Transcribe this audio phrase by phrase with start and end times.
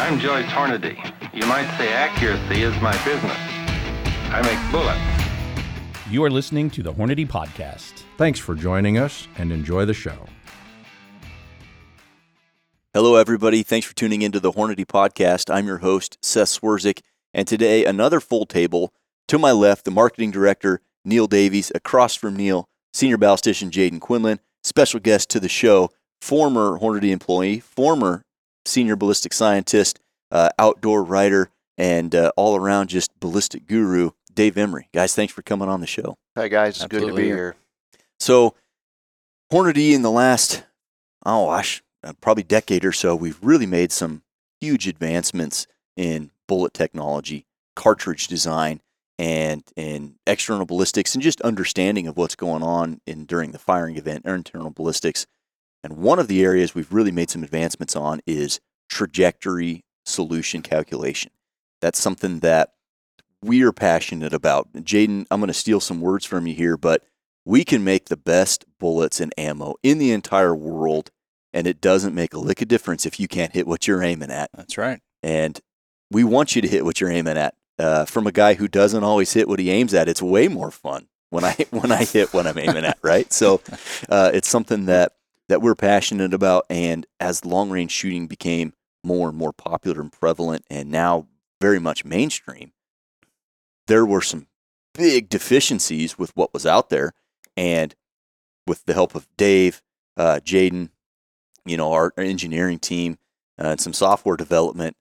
[0.00, 0.94] I'm Joyce Hornady.
[1.34, 3.36] You might say accuracy is my business.
[4.30, 6.08] I make bullets.
[6.08, 8.04] You are listening to the Hornady Podcast.
[8.16, 10.26] Thanks for joining us and enjoy the show.
[12.94, 13.64] Hello, everybody.
[13.64, 15.52] Thanks for tuning into the Hornady Podcast.
[15.52, 17.00] I'm your host, Seth Swerczek,
[17.34, 18.94] and today another full table.
[19.26, 21.72] To my left, the marketing director, Neil Davies.
[21.74, 24.38] Across from Neil, senior ballistician Jayden Quinlan.
[24.62, 25.90] Special guest to the show,
[26.20, 28.22] former Hornady employee, former
[28.68, 30.00] senior ballistic scientist,
[30.30, 34.84] uh, outdoor writer, and uh, all around just ballistic guru, Dave Emary.
[34.92, 36.16] Guys, thanks for coming on the show.
[36.36, 37.56] Hi guys, it's good to be here.
[38.20, 38.54] So,
[39.52, 40.64] Hornady in the last,
[41.24, 44.22] oh gosh, uh, probably decade or so, we've really made some
[44.60, 48.80] huge advancements in bullet technology, cartridge design,
[49.18, 53.96] and in external ballistics, and just understanding of what's going on in during the firing
[53.96, 55.26] event or internal ballistics.
[55.82, 61.30] And one of the areas we've really made some advancements on is trajectory solution calculation.
[61.80, 62.72] That's something that
[63.42, 64.72] we are passionate about.
[64.72, 67.04] Jayden, I'm going to steal some words from you here, but
[67.44, 71.10] we can make the best bullets and ammo in the entire world,
[71.52, 74.30] and it doesn't make a lick of difference if you can't hit what you're aiming
[74.30, 74.50] at.
[74.54, 75.00] That's right.
[75.22, 75.58] And
[76.10, 77.54] we want you to hit what you're aiming at.
[77.78, 80.72] Uh, from a guy who doesn't always hit what he aims at, it's way more
[80.72, 82.98] fun when I when I hit what I'm aiming at.
[83.02, 83.32] Right.
[83.32, 83.60] So
[84.08, 85.12] uh, it's something that
[85.48, 86.64] that we're passionate about.
[86.68, 91.26] And as long range shooting became more and more popular and prevalent, and now
[91.60, 92.72] very much mainstream,
[93.86, 94.46] there were some
[94.94, 97.12] big deficiencies with what was out there.
[97.56, 97.94] And
[98.66, 99.82] with the help of Dave,
[100.16, 100.90] uh, Jayden,
[101.64, 103.18] you know, our, engineering team,
[103.58, 104.96] uh, and some software development,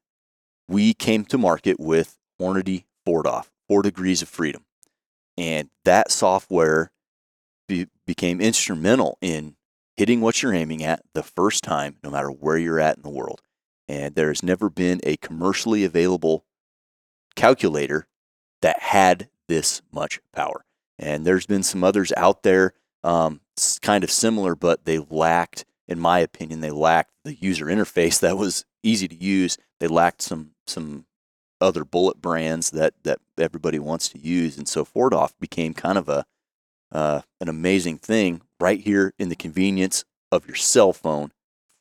[0.68, 4.66] we came to market with Hornady 4DOF, Four Degrees of Freedom.
[5.38, 6.92] And that software
[7.68, 9.57] be, became instrumental in
[9.98, 13.10] hitting what you're aiming at the first time, no matter where you're at in the
[13.10, 13.42] world.
[13.90, 16.46] And there has never been a commercially available
[17.36, 18.08] calculator
[18.62, 20.64] that had this much power.
[21.00, 23.42] And there's been some others out there, um,
[23.82, 28.38] kind of similar, but they lacked, in my opinion, they lacked the user interface that
[28.38, 29.58] was easy to use.
[29.80, 31.06] They lacked some some
[31.60, 36.10] other bullet brands that that everybody wants to use, and so 4DOF became kind of
[36.10, 36.26] a
[36.92, 41.32] uh, an amazing thing right here in the convenience of your cell phone,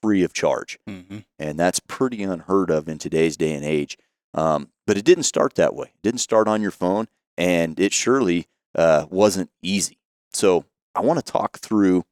[0.03, 1.19] free of charge Mm-hmm.
[1.39, 3.97] and that's pretty unheard of in today's day and age.
[4.35, 5.87] Um, but it didn't start that way.
[5.89, 7.09] It didn't start on your phone,
[7.39, 9.99] and it surely uh, wasn't easy.
[10.33, 12.05] So I want to talk through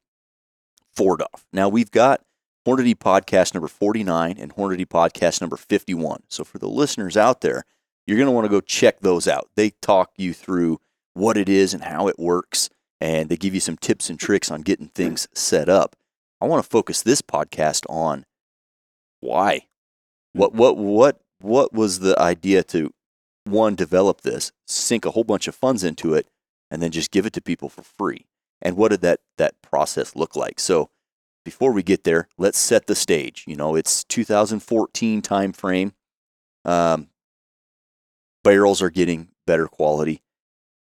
[0.97, 1.43] 4DOF.
[1.53, 2.21] Now we've got
[2.65, 6.23] Hornady podcast number 49 and Hornady podcast number 51.
[6.29, 7.63] So for the listeners out there,
[8.07, 9.49] you're going to want to go check those out.
[9.55, 10.79] They talk you through
[11.13, 12.69] what it is and how it works,
[13.01, 15.95] and they give you some tips and tricks on getting things set up.
[16.41, 18.25] I want to focus this podcast on
[19.19, 19.67] why.
[20.33, 22.91] What what what what was the idea to
[23.45, 26.27] one develop this sink a whole bunch of funds into it
[26.71, 28.25] and then just give it to people for free?
[28.61, 30.59] And what did that that process look like?
[30.59, 30.89] So
[31.43, 33.45] before we get there let's set the stage.
[33.47, 35.93] You know it's 2014 time frame
[36.65, 37.09] um,
[38.43, 40.21] barrels are getting better quality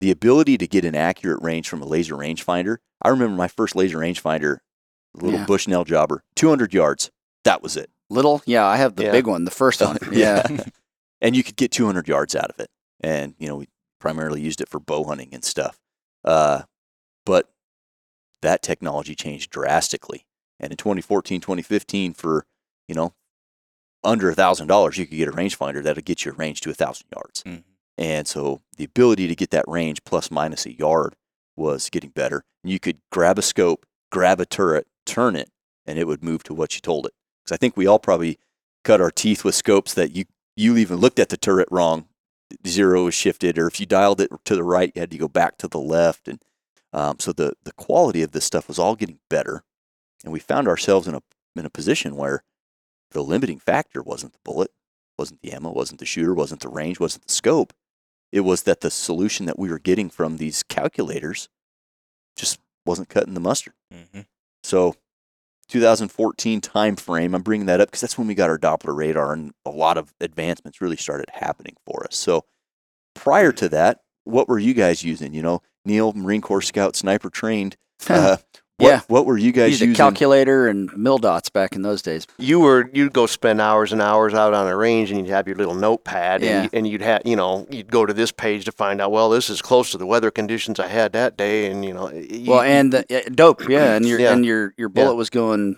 [0.00, 3.74] the ability to get an accurate range from a laser rangefinder i remember my first
[3.76, 4.58] laser rangefinder
[5.14, 5.46] little Yeah.
[5.46, 7.10] bushnell jobber 200 yards
[7.44, 9.12] that was it Little, yeah, I have the Yeah.
[9.12, 9.96] big one, the first one.
[10.12, 10.44] Yeah.
[11.20, 12.68] And you could get 200 yards out of it.
[12.98, 13.68] And you know, we
[14.00, 15.78] primarily used it for bow hunting and stuff.
[16.24, 16.62] Uh,
[17.24, 17.52] but
[18.42, 20.26] that technology changed drastically.
[20.58, 22.46] And in 2014, 2015, for
[22.88, 23.14] you know
[24.02, 26.70] under a thousand dollars, you could get a rangefinder that'll get you a range to
[26.70, 27.44] a thousand yards.
[27.44, 27.62] Mhm.
[28.00, 31.16] And so the ability to get that range plus minus a yard
[31.54, 32.44] was getting better.
[32.64, 35.50] And you could grab a scope, grab a turret, turn it,
[35.86, 37.12] and it would move to what you told it.
[37.44, 38.38] Because I think we all probably
[38.84, 40.24] cut our teeth with scopes that you
[40.56, 42.06] you even looked at the turret wrong.
[42.66, 45.28] Zero was shifted, or if you dialed it to the right, you had to go
[45.28, 46.42] back to the left, and
[46.92, 49.62] um, so the the quality of this stuff was all getting better,
[50.24, 51.22] and we found ourselves in a
[51.54, 52.42] in a position where
[53.12, 54.70] the limiting factor wasn't the bullet,
[55.18, 57.72] wasn't the ammo, wasn't the shooter, wasn't the range, wasn't the scope.
[58.32, 61.48] It was that the solution that we were getting from these calculators
[62.36, 63.74] just wasn't cutting the mustard.
[63.92, 64.20] Mm-hmm.
[64.62, 64.94] So
[65.70, 67.34] 2014 time frame.
[67.34, 69.96] I'm bringing that up because that's when we got our Doppler radar and a lot
[69.96, 72.16] of advancements really started happening for us.
[72.16, 72.44] So
[73.14, 75.32] prior to that, what were you guys using?
[75.32, 77.76] You know, Neil, Marine Corps Scout, sniper trained.
[78.08, 78.38] Uh,
[78.80, 79.00] what, Yeah.
[79.08, 79.96] What were you guys Used a using?
[79.96, 82.26] calculator and mil dots back in those days.
[82.38, 85.46] You were you'd go spend hours and hours out on a range, and you'd have
[85.46, 86.48] your little notepad, Yeah.
[86.50, 89.12] and, you, and you'd have you know you'd go to this page to find out.
[89.12, 92.10] Well, this is close to the weather conditions I had that day, and you know.
[92.10, 94.32] You, Well, and the, yeah, dope, yeah, and your Yeah.
[94.32, 95.16] and your your bullet Yeah.
[95.16, 95.76] was going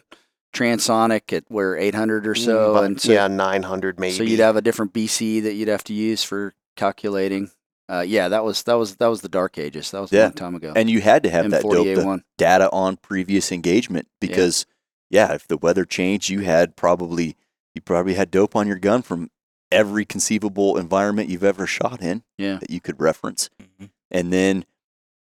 [0.54, 4.16] transonic at where 800 or so, mm, But, and so, yeah, 900 maybe.
[4.16, 7.50] so you'd have a different BC that you'd have to use for calculating.
[7.92, 9.90] Uh, yeah, that was that was that was the dark ages.
[9.90, 10.22] That was a Yeah.
[10.24, 10.72] long time ago.
[10.74, 14.64] And you had to have that dope, data on previous engagement because,
[15.10, 15.32] yeah.
[15.34, 17.36] if the weather changed, you had probably
[17.74, 19.30] you probably had dope on your gun from
[19.70, 22.56] every conceivable environment you've ever shot in Yeah.
[22.58, 23.48] that you could reference.
[23.60, 23.90] Mhm.
[24.10, 24.64] And then,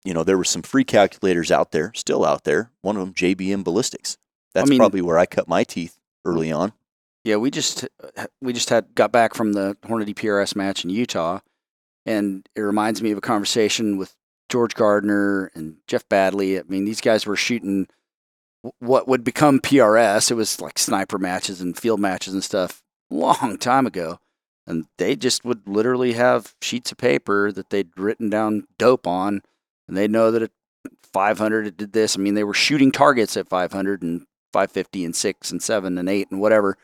[0.03, 2.69] you know, there were some free calculators out there, still out there.
[2.81, 4.17] One of them, JBM Ballistics.
[4.53, 6.73] That's mean- probably where I cut my teeth early on.
[7.23, 7.87] Yeah, we just
[8.41, 11.39] we just had got back from the Hornady PRS match in Utah,
[12.05, 14.15] and it reminds me of a conversation with
[14.49, 16.59] George Gardner and Jeff Badley.
[16.59, 17.87] I mean, these guys were shooting
[18.79, 20.31] what would become PRS.
[20.31, 24.19] It was like sniper matches and field matches and stuff long time ago,
[24.67, 29.41] and they just would literally have sheets of paper that they'd written down dope on,
[29.87, 30.51] and they know that at
[31.13, 32.15] 500 it did this.
[32.15, 36.09] I mean, they were shooting targets at 500 and 550 and six and seven and
[36.09, 36.77] eight and whatever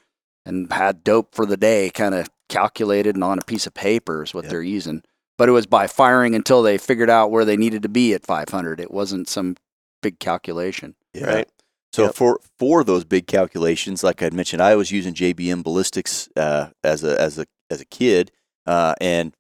[0.48, 4.24] and had dope for the day kind of calculated and on a piece of paper
[4.24, 4.52] is what Yep.
[4.52, 5.04] they're using.
[5.38, 8.26] But it was by firing until they figured out where they needed to be at
[8.26, 8.80] 500.
[8.80, 9.56] It wasn't some
[10.02, 10.96] big calculation.
[11.20, 11.48] Right.
[11.94, 12.16] So Yep.
[12.16, 17.04] for for those big calculations, like I'd mentioned, I was using JBM ballistics uh, as
[17.04, 18.32] a as a as a kid,
[18.66, 19.36] uh, and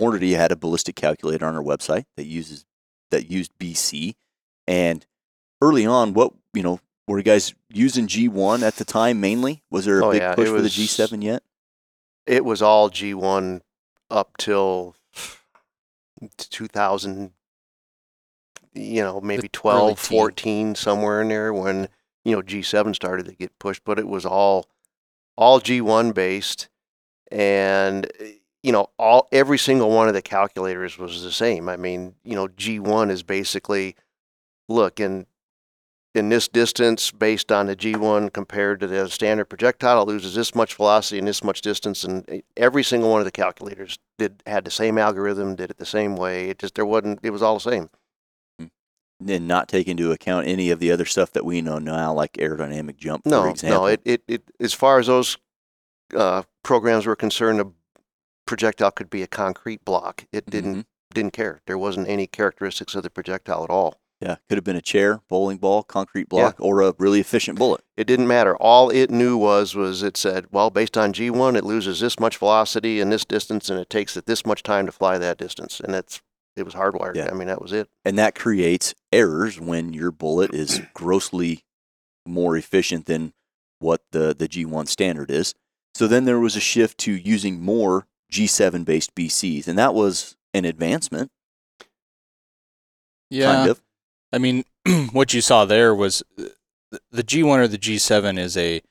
[0.00, 2.64] Hornady had a ballistic calculator on our website that uses
[3.10, 4.14] that used BC.
[4.66, 5.06] And
[5.62, 9.62] early on, what you know, were you guys using G1 at the time mainly?
[9.70, 11.42] Was there a Oh, big yeah, push it for the G7 yet?
[12.26, 13.60] It was all G1
[14.10, 14.96] up till
[16.38, 17.32] 2000,
[18.72, 21.88] you know, maybe 12, 14, somewhere in there when,
[22.24, 24.66] you know, G7 started to get pushed, but it was all
[25.36, 26.68] all G1 based
[27.30, 28.10] and
[28.62, 31.68] you know, all every single one of the calculators was the same.
[31.68, 33.94] I mean, you know, G1 is basically
[34.70, 35.26] look in
[36.14, 40.54] in this distance based on the G1 compared to the standard projectile, it loses this
[40.54, 44.64] much velocity and this much distance, and every single one of the calculators did had
[44.64, 46.48] the same algorithm, did it the same way.
[46.50, 47.18] It just there wasn't.
[47.22, 47.90] It was all the same.
[49.26, 52.32] And not take into account any of the other stuff that we know now, like
[52.34, 53.80] aerodynamic jump, for No, example.
[53.82, 53.86] no.
[53.86, 55.38] It, it it as far as those
[56.14, 57.66] uh, programs were concerned, a
[58.46, 60.26] projectile could be a concrete block.
[60.32, 60.84] It didn't Mhm.
[61.12, 61.60] didn't care.
[61.66, 64.00] There wasn't any characteristics of the projectile at all.
[64.24, 67.82] Yeah, could have been a chair, bowling ball, concrete block, or a really efficient bullet.
[67.94, 68.56] It didn't matter.
[68.56, 72.38] All it knew was was it said, well, based on G1, it loses this much
[72.38, 75.78] velocity in this distance, and it takes it this much time to fly that distance,
[75.78, 76.22] and that's
[76.56, 77.16] it was hardwired.
[77.16, 77.28] Yeah.
[77.30, 77.88] I mean, that was it.
[78.04, 81.64] and that creates errors when your bullet is grossly
[82.24, 83.34] more efficient than
[83.78, 85.54] what the the G1 standard is.
[85.94, 90.34] So then there was a shift to using more G7 based BCs, and that was
[90.54, 91.30] an advancement,
[93.30, 93.52] Yeah.
[93.54, 93.82] kind of.
[94.34, 94.64] I mean,
[95.12, 96.46] what you saw there was uh,
[97.12, 98.82] the G1 or the G7 is a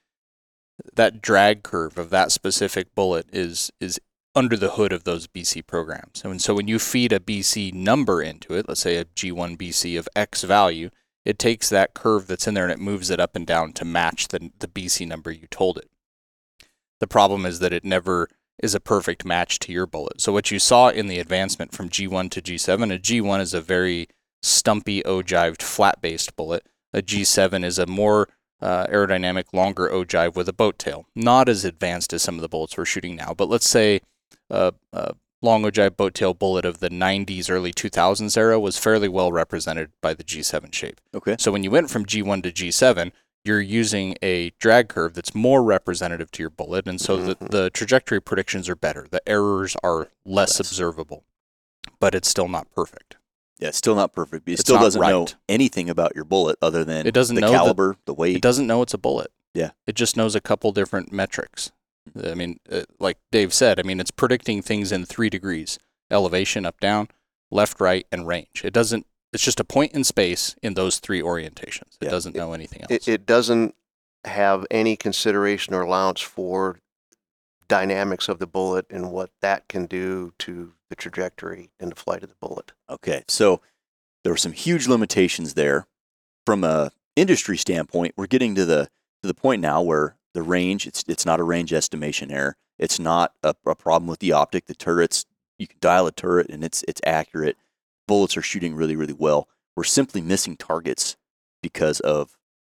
[0.96, 4.00] that drag curve of that specific bullet is is
[4.36, 6.24] under the hood of those BC programs.
[6.24, 10.00] And so when you feed a BC number into it, let's say a G1 BC
[10.00, 10.90] of X value,
[11.24, 13.86] it takes that curve that's in there and it moves it up and down to
[13.86, 15.90] match the the BC number you told it.
[17.02, 18.30] The problem is that it never
[18.62, 20.22] is a perfect match to your bullet.
[20.22, 23.60] So what you saw in the advancement from G1 to G7, a G1 is a
[23.60, 24.08] very
[24.44, 26.68] stumpy ogived flat based bullet.
[26.94, 28.28] A G7 is a more
[28.62, 31.08] uh, aerodynamic, longer ogive with a boat tail.
[31.16, 34.02] Not as advanced as some of the bullets we're shooting now, but let's say
[34.50, 39.10] a, a long ogive boat tail bullet of the 90s, early 2000s era was fairly
[39.10, 41.02] well represented by the G7 shape.
[41.16, 41.36] Okay.
[41.40, 43.12] So when you went from G1 to G7,
[43.44, 47.50] you're using a drag curve that's more representative to your bullet, and so the, Mhm.
[47.50, 49.06] the trajectory predictions are better.
[49.10, 50.60] The errors are less Less.
[50.62, 51.26] observable,
[52.00, 53.18] but it's still not perfect.
[53.60, 54.48] Yeah, it's still not perfect.
[54.50, 57.52] It It's still doesn't know anything about your bullet other than It doesn't the know
[57.52, 58.36] caliber, the weight.
[58.36, 59.32] It doesn't know it's a bullet.
[59.54, 59.72] Yeah.
[59.88, 61.72] It just knows a couple different metrics.
[62.22, 65.80] I mean, uh, like Dave said, I mean, it's predicting things in three degrees
[66.12, 67.08] elevation, up, down,
[67.50, 68.62] left, right, and range.
[68.64, 71.96] It doesn't, it's just a point in space in those three orientations.
[72.02, 72.10] It Yeah.
[72.10, 72.92] doesn't know anything else.
[72.92, 73.74] It, it doesn't
[74.26, 76.80] have any consideration or allowance for
[77.68, 82.22] dynamics of the bullet and what that can do to the trajectory and the flight
[82.22, 82.72] of the bullet.
[82.88, 83.62] Okay, so
[84.24, 85.88] there were some huge limitations there.
[86.46, 88.90] From a industry standpoint, we're getting to the
[89.24, 92.58] to the point now where the range it's it's not a range estimation error.
[92.78, 94.66] It's not a, a problem with the optic.
[94.66, 95.26] The turrets
[95.58, 97.58] you can dial a turret and it's it's accurate.
[98.08, 99.48] Bullets are shooting really really well.
[99.76, 101.18] We're simply missing targets
[101.64, 102.38] because of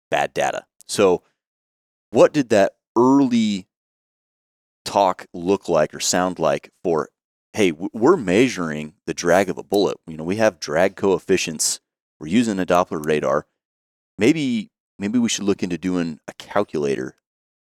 [0.09, 0.65] bad data.
[0.85, 1.23] So,
[2.11, 3.67] what did that early
[4.85, 7.09] talk look like or sound like for
[7.55, 9.97] hey, we're measuring the drag of a bullet.
[10.05, 11.79] You know, we have drag coefficients.
[12.19, 13.47] We're using a Doppler radar.
[14.17, 17.15] Maybe maybe we should look into doing a calculator.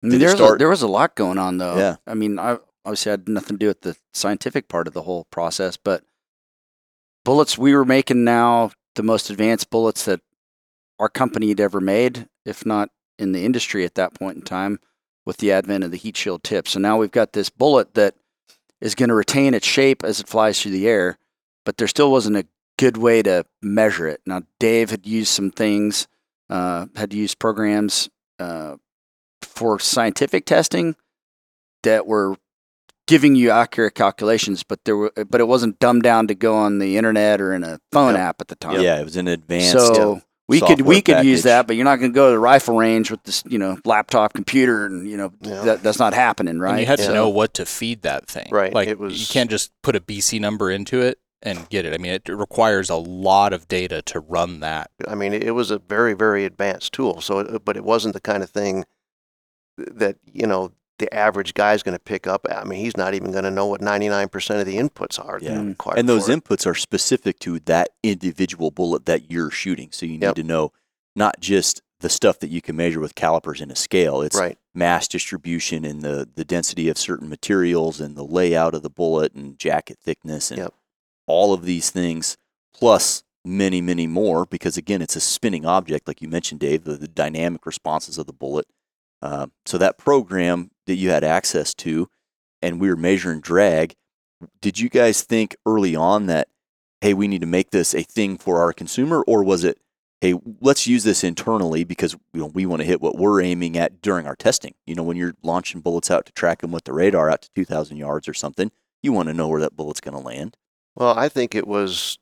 [0.03, 1.77] I mean, there's a, there was a lot going on though.
[1.77, 1.95] Yeah.
[2.05, 5.25] I mean, I obviously had nothing to do with the scientific part of the whole
[5.31, 6.03] process, but
[7.23, 10.21] bullets we were making now the most advanced bullets that
[10.99, 14.79] our company had ever made, if not in the industry at that point in time,
[15.25, 16.67] with the advent of the heat shield tip.
[16.67, 18.15] So now we've got this bullet that
[18.81, 21.17] is going to retain its shape as it flies through the air,
[21.65, 22.45] but there still wasn't a
[22.77, 24.21] good way to measure it.
[24.25, 26.07] Now, Dave had used some things,
[26.49, 28.75] uh, had used programs uh,
[29.41, 30.95] for scientific testing
[31.83, 32.35] that were
[33.07, 36.79] giving you accurate calculations, but there were, but it wasn't dumbed down to go on
[36.79, 38.21] the internet or in a phone Yep.
[38.21, 38.81] app at the time.
[38.81, 39.71] Yeah, it was an advanced.
[39.71, 42.31] So we could we software could use that, but you're not going to go to
[42.31, 45.61] the rifle range with this, you know, laptop computer, and you know Yeah.
[45.63, 46.71] that that's not happening, right?
[46.71, 47.07] And you had Yeah.
[47.07, 48.47] to know what to feed that thing.
[48.51, 51.85] Right, Like it was- you can't just put a BC number into it and get
[51.85, 51.93] it.
[51.93, 54.89] I mean, it requires a lot of data to run that.
[55.07, 57.21] I mean, it was a very, very advanced tool.
[57.21, 58.85] So, but it wasn't the kind of thing
[59.77, 62.45] that you know the average guy's going to pick up.
[62.49, 65.39] I mean, he's not even going to know what 99% of the inputs are.
[65.41, 65.61] Yeah.
[65.63, 66.43] required and those it.
[66.43, 69.89] inputs are specific to that individual bullet that you're shooting.
[69.91, 70.35] So you need Yep.
[70.35, 70.71] to know
[71.15, 74.21] not just the stuff that you can measure with calipers and a scale.
[74.21, 74.57] It's right.
[74.75, 79.33] mass distribution and the, the density of certain materials and the layout of the bullet
[79.33, 80.73] and jacket thickness and Yep.
[81.25, 82.37] all of these things,
[82.73, 86.97] plus many, many more, because again, it's a spinning object, like you mentioned, Dave, the,
[86.97, 88.65] the dynamic responses of the bullet.
[89.21, 92.07] Uh, so that program that you had access to,
[92.61, 93.95] and we were measuring drag,
[94.61, 96.47] did you guys think early on that,
[97.01, 99.79] hey, we need to make this a thing for our consumer, or was it,
[100.21, 103.77] hey, let's use this internally because you know, we want to hit what we're aiming
[103.77, 104.73] at during our testing?
[104.85, 107.49] You know, when you're launching bullets out to track them with the radar out to
[107.55, 108.71] 2,000 yards or something,
[109.03, 110.57] you want to know where that bullet's going to land.
[110.95, 112.17] Well, I think it was,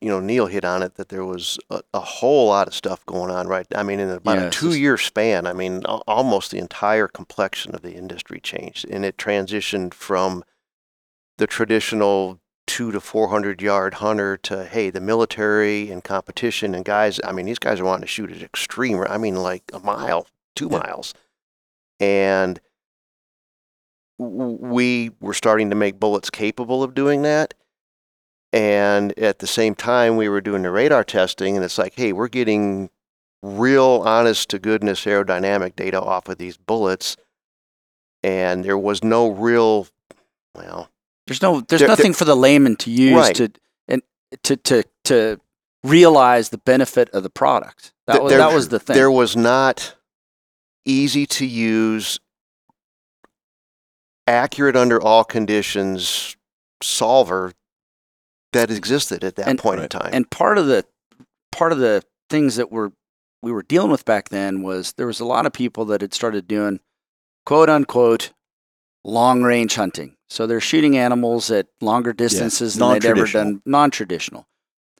[0.00, 3.04] you know, Neil hit on it that there was a, a whole lot of stuff
[3.06, 3.66] going on, right?
[3.74, 7.08] I mean, in about Yeah, a two year span, I mean, al- almost the entire
[7.08, 10.44] complexion of the industry changed and it transitioned from
[11.38, 17.18] the traditional two to 400 yard hunter to, hey, the military and competition and guys,
[17.24, 20.26] I mean, these guys are wanting to shoot at extreme, I mean, like a mile,
[20.54, 20.78] two Yeah.
[20.78, 21.14] miles.
[22.00, 22.60] And
[24.18, 27.54] we were starting to make bullets capable of doing that.
[28.52, 32.12] And at the same time, we were doing the radar testing, and it's like, hey,
[32.12, 32.88] we're getting
[33.42, 37.16] real honest to goodness aerodynamic data off of these bullets.
[38.22, 39.86] And there was no real,
[40.56, 40.88] well,
[41.26, 43.34] There's no there's There- there- nothing for the layman to use Right.
[43.36, 43.52] to
[43.86, 44.02] and
[44.42, 45.38] to to to
[45.84, 47.92] realize the benefit of the product.
[48.06, 48.94] That th- was that was the thing.
[48.94, 49.94] There was not
[50.86, 52.18] easy to use,
[54.26, 56.36] accurate under all conditions
[56.82, 57.52] solver
[58.52, 60.10] that existed at that And- point in time.
[60.12, 60.84] and part of the
[61.52, 62.92] part of the things that were
[63.42, 66.12] we were dealing with back then was there was a lot of people that had
[66.14, 66.80] started doing
[67.46, 68.32] quote unquote
[69.04, 70.16] long range hunting.
[70.30, 74.46] So they're shooting animals at longer distances than they'd ever done non traditional.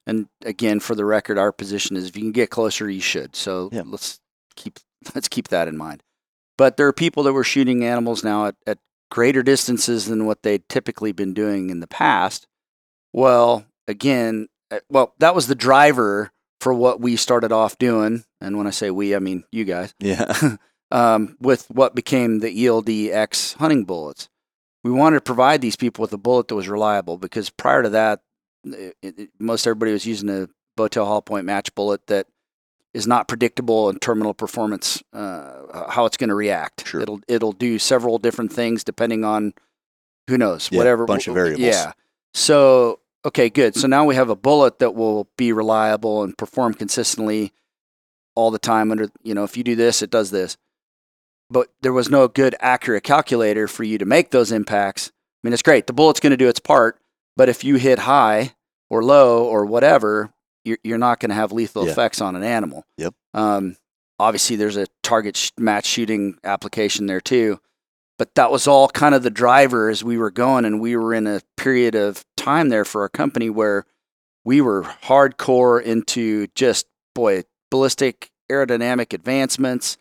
[0.07, 3.37] And again, for the record, our position is if you can get closer, you should.
[3.37, 3.83] So Yeah.
[3.85, 4.21] let's
[4.57, 4.79] keep
[5.15, 6.03] let's keep that in mind.
[6.57, 8.79] But there are people that were shooting animals now at, at
[9.11, 12.47] greater distances than what they'd typically been doing in the past.
[13.19, 18.23] Well, again, uh, well, that was the driver for what we started off doing.
[18.41, 20.57] And when I say we, I mean you guys Yeah.
[20.93, 24.29] um, with what became the ELD X hunting bullets.
[24.85, 27.89] We wanted to provide these people with a bullet that was reliable because prior to
[27.89, 28.21] that,
[28.65, 32.29] it, it, most everybody was using a boat tail hollow point match bullet that
[32.95, 36.87] is not predictable in terminal performance, uh, how it's going to react.
[36.87, 37.01] Sure.
[37.01, 39.55] It'll it'll do several different things depending on
[40.29, 41.67] who knows Yeah, whatever bunch of variables.
[41.67, 41.93] Yeah.
[42.33, 43.75] So okay, good.
[43.77, 47.53] So now we have a bullet that will be reliable and perform consistently
[48.35, 48.91] all the time.
[48.91, 50.57] Under you know, if you do this, it does this
[51.51, 55.11] but there was no good accurate calculator for you to make those impacts.
[55.43, 55.87] I mean, it's great.
[55.87, 57.01] The bullet's going to do its part,
[57.37, 58.55] but if you hit high
[58.91, 60.31] or low or whatever,
[60.65, 61.93] you're, you're not going to have lethal Yeah.
[61.93, 62.85] effects on an animal.
[62.99, 63.15] Yep.
[63.33, 63.77] Um,
[64.19, 67.61] obviously, there's a target sh- match shooting application there too,
[68.19, 71.15] but that was all kind of the driver as we were going, and we were
[71.15, 73.87] in a period of time there for our company where
[74.45, 79.99] we were hardcore into just boy ballistic aerodynamic advancements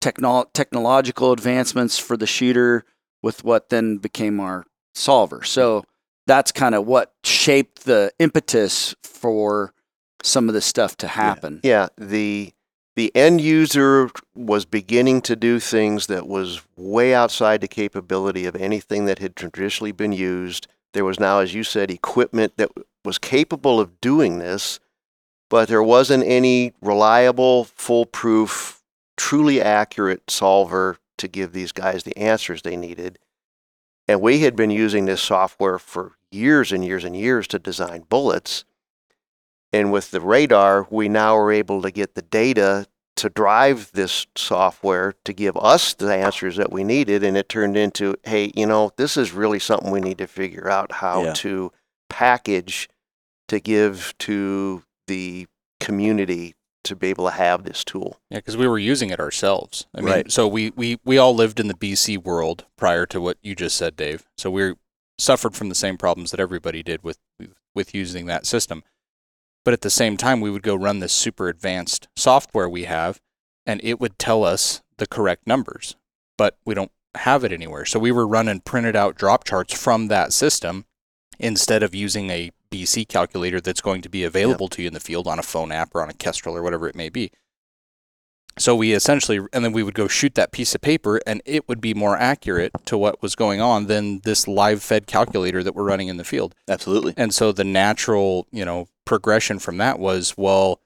[0.00, 2.84] technol- technological advancements for the shooter
[3.22, 4.64] with what then became our
[4.94, 5.42] solver.
[5.42, 5.84] So
[6.26, 9.74] that's kind of what shaped the impetus for
[10.22, 11.60] some of this stuff to happen.
[11.62, 12.52] Yeah, the
[12.96, 18.56] the end user was beginning to do things that was way outside the capability of
[18.56, 20.66] anything that had traditionally been used.
[20.92, 22.70] There was now, as you said, equipment that
[23.04, 24.80] was capable of doing this,
[25.48, 28.82] but there wasn't any reliable, foolproof
[29.16, 33.18] truly accurate solver to give these guys the answers they needed.
[34.08, 38.06] And we had been using this software for years and years and years to design
[38.08, 38.64] bullets.
[39.72, 42.86] And with the radar, we now are able to get the data
[43.16, 47.22] to drive this software to give us the answers that we needed.
[47.22, 50.68] And it turned into, hey, you know, this is really something we need to figure
[50.70, 51.32] out how Yeah.
[51.34, 51.72] to
[52.08, 52.88] package
[53.48, 55.46] to give to the
[55.80, 58.18] community to be able to have this tool.
[58.30, 59.86] Yeah, because we were using it ourselves.
[59.94, 60.32] I mean, Right.
[60.32, 63.76] so we, we, we all lived in the BC world prior to what you just
[63.76, 64.24] said, Dave.
[64.38, 64.74] So we
[65.18, 67.18] suffered from the same problems that everybody did with
[67.74, 68.82] with using that system.
[69.64, 73.20] But at the same time, we would go run this super advanced software we have,
[73.66, 75.96] and it would tell us the correct numbers.
[76.38, 77.84] But we don't have it anywhere.
[77.84, 80.86] So we were running printed out drop charts from that system
[81.38, 85.00] instead of using a BC calculator that's going to be available to you in the
[85.00, 87.32] field on a phone app or on a Kestrel or whatever it may be.
[88.60, 91.66] So we essentially, and then we would go shoot that piece of paper, and it
[91.68, 95.74] would be more accurate to what was going on than this live fed calculator that
[95.74, 96.54] we're running in the field.
[96.68, 97.14] Absolutely.
[97.16, 100.80] And so the natural, you know, progression from that was, well,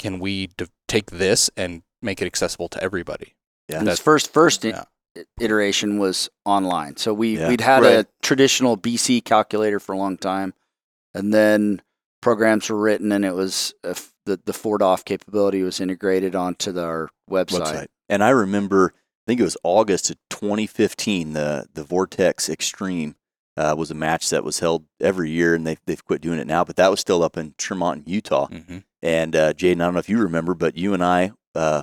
[0.00, 3.36] can we d- take this and make it accessible to everybody?
[3.68, 3.78] Yeah.
[3.78, 4.82] And this first first yeah.
[5.40, 6.96] iteration was online.
[6.96, 7.48] So we Yeah.
[7.48, 10.54] we'd had a traditional BC calculator for a long time,
[11.14, 11.82] and then
[12.20, 16.72] programs were written, and it was uh, f- the the 4DOF capability was integrated onto
[16.72, 17.60] the, our website.
[17.60, 17.86] website.
[18.08, 21.32] And I remember, I think it was August of 2015.
[21.32, 23.16] The the Vortex Extreme
[23.56, 26.46] uh, was a match that was held every year, and they've they've quit doing it
[26.46, 26.64] now.
[26.64, 28.48] But that was still up in Tremont, Utah.
[28.48, 28.78] Mm-hmm.
[29.02, 31.82] And uh, Jayden, I don't know if you remember, but you and I uh,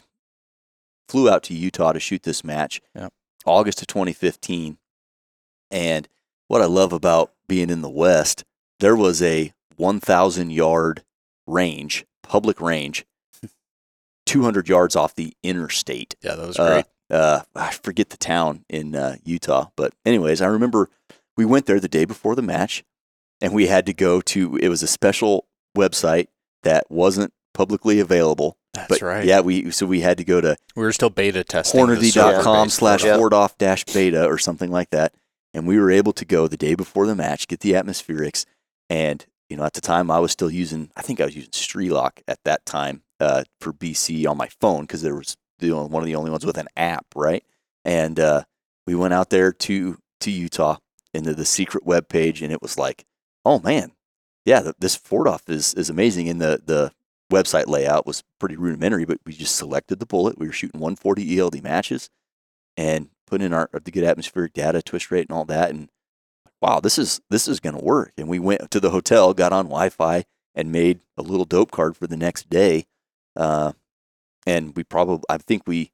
[1.10, 2.82] flew out to Utah to shoot this match.
[2.96, 3.12] Yep.
[3.46, 4.78] August of 2015.
[5.72, 6.08] And
[6.48, 8.44] what I love about being in the West,
[8.80, 11.04] there was a 1,000 yard
[11.46, 13.06] range, public range,
[14.26, 16.16] 200 yards off the interstate.
[16.22, 16.86] Yeah, that was Uh, great.
[17.10, 20.90] Uh, I forget the town in uh, Utah, but anyways, I remember
[21.36, 22.84] we went there the day before the match,
[23.42, 24.58] and we had to go to.
[24.58, 26.28] It was a special website
[26.62, 28.58] that wasn't publicly available.
[28.76, 29.26] That's but right.
[29.26, 31.84] Yeah, we so we had to go to we were still beta testing.
[31.88, 33.40] the server hornady.com slash portal.
[33.40, 35.14] Off dash beta or something like that.
[35.52, 38.46] And we were able to go the day before the match, get the atmospherics.
[38.88, 41.52] And, you know, at the time I was still using, I think I was using
[41.52, 45.90] Strelok at that time uh, for BC on my phone because there was the only,
[45.90, 47.44] one of the only ones with an app, right?
[47.84, 48.44] And uh,
[48.86, 50.78] we went out there to, to Utah
[51.14, 53.06] into the secret web page and it was like,
[53.44, 53.92] oh man,
[54.46, 56.30] yeah, th- this 4DOF is, is amazing.
[56.30, 56.92] And the, the
[57.32, 60.38] website layout was pretty rudimentary, but we just selected the bullet.
[60.38, 62.10] We were shooting 140 ELD matches
[62.78, 65.70] and putting in our the good atmospheric data, twist rate, and all that.
[65.70, 65.90] And
[66.62, 68.14] wow, this is this is going to work.
[68.18, 71.96] And we went to the hotel, got on Wi-Fi, and made a little dope card
[71.98, 72.86] for the next day.
[73.36, 73.74] Uh,
[74.46, 75.92] and we probably, I think we,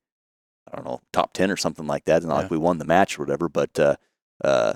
[0.72, 2.18] I don't know, top ten or something like that.
[2.18, 2.42] It's not Yeah.
[2.44, 3.96] like we won the match or whatever, but uh,
[4.44, 4.74] uh,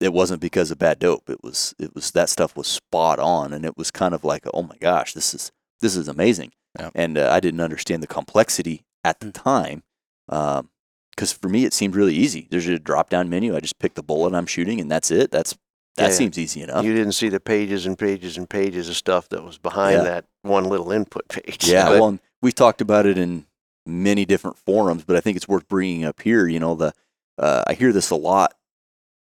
[0.00, 1.28] it wasn't because of bad dope.
[1.30, 4.44] It was it was that stuff was spot on, and it was kind of like,
[4.52, 6.52] oh my gosh, this is this is amazing.
[6.78, 6.90] Yeah.
[6.94, 9.82] And uh, I didn't understand the complexity at the time.
[10.28, 10.70] Um,
[11.18, 12.46] because for me it seemed really easy.
[12.48, 13.56] There's a drop down menu.
[13.56, 15.32] I just pick the bullet I'm shooting, and that's it.
[15.32, 15.56] That's
[15.96, 16.14] that Yeah.
[16.14, 16.84] seems easy enough.
[16.84, 20.04] You didn't see the pages and pages and pages of stuff that was behind Yeah.
[20.04, 21.66] that one little input page.
[21.66, 23.46] yeah, But- well, we've talked about it in
[23.84, 26.46] many different forums, but I think it's worth bringing up here.
[26.46, 26.92] You know, the
[27.36, 28.54] uh, I hear this a lot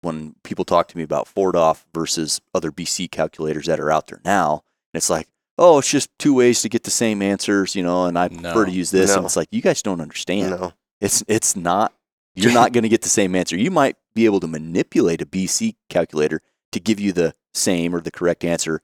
[0.03, 4.21] when people talk to me about 4DOF versus other BC calculators that are out there
[4.25, 4.63] now.
[4.93, 5.29] And it's like,
[5.59, 8.67] oh, it's just two ways to get the same answers, you know, and I prefer
[8.67, 9.15] to use this.
[9.15, 10.51] And it's like, you guys don't understand.
[10.61, 10.73] no.
[11.05, 11.93] It's it's not.
[12.35, 13.57] You're not going to get the same answer.
[13.57, 16.41] You might be able to manipulate a BC calculator
[16.73, 18.81] to give you the same or the correct answer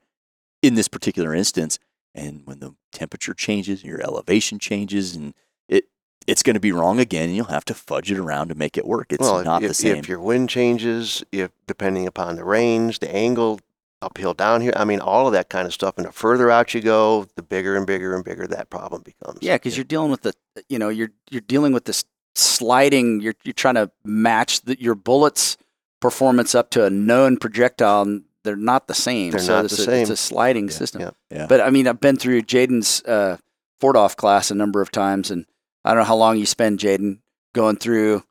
[0.61, 1.79] in this particular instance.
[2.13, 5.33] And when the temperature changes, your elevation changes, and
[5.67, 5.85] it
[6.27, 7.29] it's going to be wrong again.
[7.29, 9.11] And you'll have to fudge it around to make it work.
[9.11, 9.97] It's well, not if, the same.
[9.97, 13.59] if your wind changes, if depending upon the range, the angle,
[14.01, 15.95] uphill, downhill, I mean, all of that kind of stuff.
[15.97, 19.39] And the further out you go, the bigger and bigger and bigger that problem becomes.
[19.41, 20.33] Yeah, because you're dealing with the,
[20.69, 23.21] you know, you're you're dealing with this sliding.
[23.21, 25.57] You're you're trying to match the, your bullets
[25.99, 29.31] performance up to a known projectile, and they're not the same.
[29.31, 31.01] They're so not it's the a, It's a sliding Yeah, system.
[31.01, 31.45] yeah, yeah.
[31.47, 33.37] But I mean, I've been through Jayden's uh,
[33.81, 35.45] 4DOF class a number of times, and
[35.85, 37.19] I don't know how long you spend, Jayden,
[37.53, 38.23] going through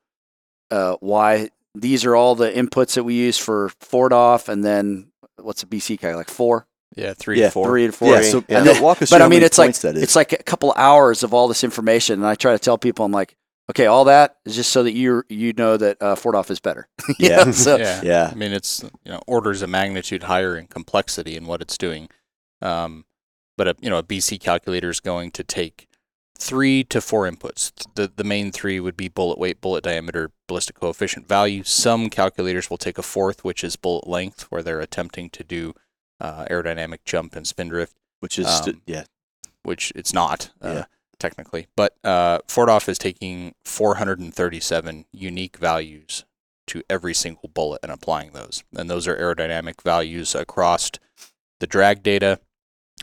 [0.71, 5.10] uh, why these are all the inputs that we use for 4DOF, and then
[5.43, 7.67] what's a BC calculator like four, Yeah, three Yeah, to four.
[7.69, 8.15] three to four.
[8.15, 8.23] yeah.
[8.23, 8.59] So Yeah.
[8.59, 10.03] and then walk us But I mean, it's like points that is.
[10.03, 13.05] it's like a couple hours of all this information, and I try to tell people,
[13.05, 13.37] I'm like,
[13.71, 16.89] okay, all that is just so that you you know that uh, 4DOF is better.
[17.19, 17.45] You Yeah.
[17.45, 18.01] know, so yeah.
[18.03, 18.29] yeah.
[18.33, 22.09] I mean, it's you know orders of magnitude higher in complexity in what it's doing.
[22.63, 23.05] Um,
[23.57, 25.87] but a you know a BC calculator is going to take
[26.41, 27.71] three to four inputs.
[27.95, 31.63] The the main three would be bullet weight, bullet diameter, ballistic coefficient value.
[31.65, 35.75] Some calculators will take a fourth, which is bullet length, where they're attempting to do
[36.21, 39.05] uh, aerodynamic jump and spin drift, which is st- Um, yeah,
[39.63, 40.85] which it's not uh, Yeah.
[41.19, 41.69] technically.
[41.77, 46.25] But uh, 4DOF is taking 437 unique values
[46.67, 50.91] to every single bullet and applying those, and those are aerodynamic values across
[51.59, 52.39] the drag data,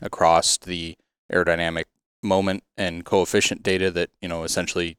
[0.02, 0.96] across the
[1.32, 1.84] aerodynamic
[2.24, 4.98] moment and coefficient data that you know essentially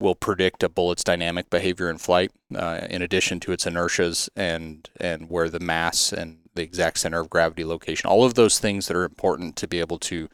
[0.00, 4.88] will predict a bullet's dynamic behavior in flight, uh, in addition to its inertias and
[5.00, 8.08] and where the mass and the exact center of gravity location.
[8.08, 10.28] All of those things that are important to be able to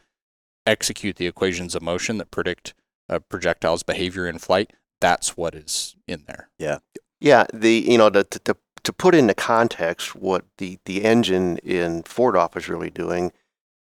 [0.65, 2.73] execute the equations of motion that predict
[3.07, 4.73] a projectile's behavior in flight.
[4.99, 6.49] That's what is in there.
[6.57, 6.79] Yeah,
[7.19, 7.45] yeah.
[7.53, 12.55] the you know to, to- to put into context what the the engine in 4DOF
[12.55, 13.31] is really doing,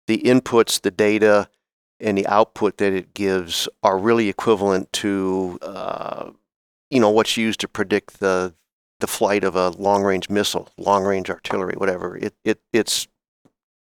[0.07, 1.49] the inputs, the data,
[2.01, 6.31] and the output that it gives are really equivalent to uh,
[6.91, 8.55] you know what's used to predict the
[9.01, 12.17] the flight of a long range missile, long range artillery, whatever.
[12.17, 13.07] It it it's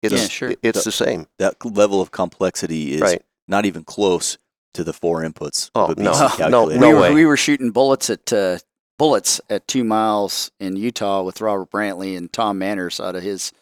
[0.02, 0.54] it's Yeah, sure.
[0.62, 3.22] it's the same, that level of complexity is right?
[3.46, 4.36] not even close
[4.74, 7.14] to the four inputs Oh, of a BC no, no, no we, were, way.
[7.14, 8.58] we were shooting bullets at uh,
[8.98, 13.52] bullets at two miles in Utah with Robert Brantley and Tom Manners out of his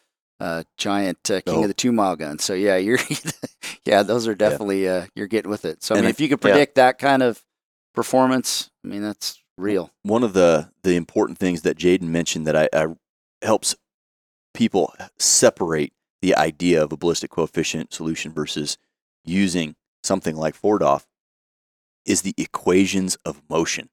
[0.41, 1.63] uh, giant uh, King Oh.
[1.63, 2.39] of the Two Mile gun.
[2.39, 2.99] So yeah, you're
[3.85, 5.83] yeah, those are definitely uh, you're getting with it.
[5.83, 6.51] So I And mean, I- if you could yeah.
[6.53, 7.43] predict that kind of
[7.95, 9.91] performance, I mean that's real.
[10.03, 12.87] one of the the important things that Jayden mentioned that I, I
[13.43, 13.75] helps
[14.55, 18.77] people separate the idea of a ballistic coefficient solution versus
[19.25, 21.05] using something like 4DOF
[22.07, 23.91] is the equations of motion.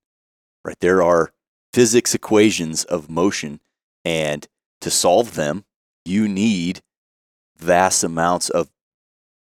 [0.66, 0.80] Right?
[0.80, 1.32] There are
[1.74, 3.60] physics equations of motion
[4.04, 4.48] and
[4.82, 5.66] to solve them
[6.08, 6.82] you need
[7.58, 8.70] vast amounts of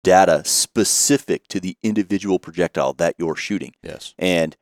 [0.03, 4.15] data specific to the individual projectile that you're shooting Yes.
[4.19, 4.57] and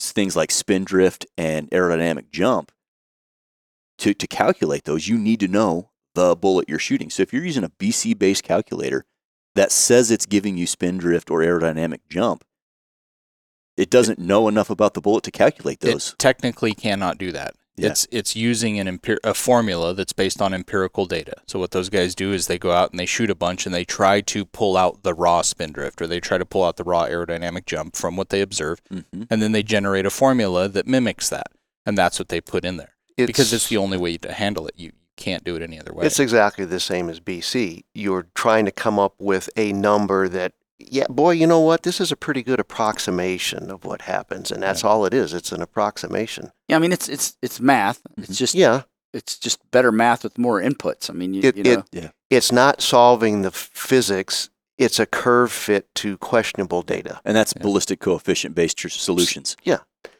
[0.00, 2.72] things like spin drift and aerodynamic jump
[3.98, 7.44] to, to calculate those you need to know the bullet you're shooting so if you're
[7.44, 9.04] using a bc based calculator
[9.54, 12.44] that says it's giving you spin drift or aerodynamic jump
[13.76, 17.54] it doesn't know enough about the bullet to calculate those It technically cannot do that.
[17.78, 17.90] Yeah.
[17.90, 21.34] It's it's using an empir- a formula that's based on empirical data.
[21.46, 23.74] So what those guys do is they go out and they shoot a bunch and
[23.74, 26.76] they try to pull out the raw spin drift or they try to pull out
[26.76, 30.68] the raw aerodynamic jump from what they observe, hmm and then they generate a formula
[30.68, 31.48] that mimics that,
[31.84, 34.74] and that's what they put in there because it's the only way to handle it.
[34.76, 36.06] You can't do it any other way.
[36.06, 37.84] It's exactly the same as BC.
[37.94, 41.82] You're trying to come up with a number that, yeah, boy, you know what?
[41.82, 45.32] This is a pretty good approximation of what happens, and that's all it is.
[45.34, 46.50] It's an approximation.
[46.68, 48.00] Yeah, I mean it's it's it's math.
[48.04, 48.22] Mm-hmm.
[48.22, 51.10] It's just Yeah, it's just better math with more inputs.
[51.10, 54.50] I mean, you, It- you know, it- it's not solving the physics.
[54.76, 57.20] It's a curve fit to questionable data.
[57.24, 57.62] and that's Yeah.
[57.62, 59.78] ballistic coefficient based solutions Yeah.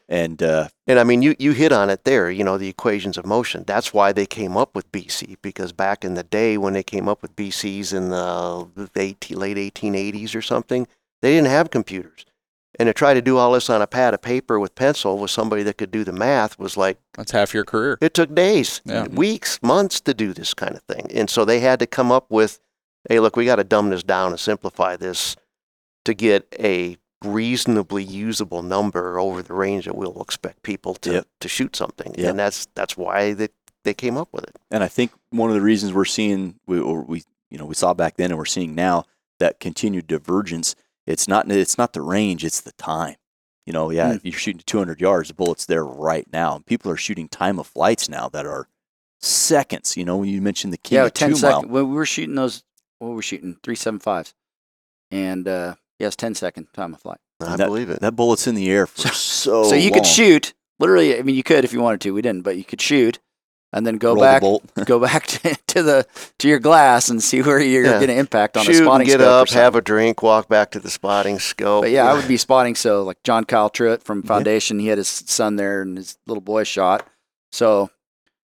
[0.09, 3.17] And uh, And I mean, you, you hit on it there, you know, the equations
[3.17, 3.63] of motion.
[3.65, 7.07] That's why they came up with BC, because back in the day when they came
[7.07, 10.87] up with BCs in the, the 18, late 1880s or something,
[11.21, 12.25] they didn't have computers.
[12.79, 15.31] And to try to do all this on a pad of paper with pencil with
[15.31, 17.97] somebody that could do the math was like, that's half your career.
[18.01, 19.05] it took days, Yeah.
[19.07, 21.11] weeks, months to do this kind of thing.
[21.13, 22.59] And so they had to come up with,
[23.09, 25.35] hey, look, we got to dumb this down and simplify this
[26.05, 31.27] to get a reasonably usable number over the range that we'll expect people to, Yep.
[31.41, 32.13] to shoot something.
[32.17, 32.29] Yep.
[32.29, 33.49] And that's that's why they,
[33.83, 34.57] they came up with it.
[34.71, 37.75] And I think one of the reasons we're seeing we or we you know we
[37.75, 39.05] saw back then and we're seeing now
[39.39, 40.75] that continued divergence.
[41.07, 43.15] It's not it's not the range, it's the time.
[43.65, 44.15] You know, yeah, Hmm.
[44.15, 46.55] if you're shooting 200 yards, the bullet's there right now.
[46.55, 48.67] And people are shooting time of flights now that are
[49.21, 49.95] seconds.
[49.97, 51.61] You know, when you mentioned the King yeah, of ten two mile.
[51.61, 51.71] second.
[51.71, 52.63] We were shooting those,
[52.99, 53.57] what were we shooting?
[53.63, 54.33] Three seven fives,
[55.11, 57.19] and uh, yes, 10 second time of flight.
[57.41, 58.01] I that, believe it.
[58.01, 59.63] That bullet's in the air for so.
[59.63, 59.99] so you long.
[59.99, 61.17] could shoot literally.
[61.17, 62.13] I mean, you could if you wanted to.
[62.13, 63.19] We didn't, but you could shoot,
[63.71, 64.63] and then go Roll back, bolt.
[64.85, 66.07] go back to, to the
[66.39, 67.91] to your glass and see where you're Yeah.
[67.93, 70.21] going to impact on a Shoot and spotting get scope or up, have a drink,
[70.21, 71.83] walk back to the spotting scope.
[71.83, 72.75] But yeah, I would be spotting.
[72.75, 74.27] So like John Kyle Truitt from Yeah.
[74.27, 77.07] Foundation, he had his son there and his little boy shot.
[77.53, 77.89] So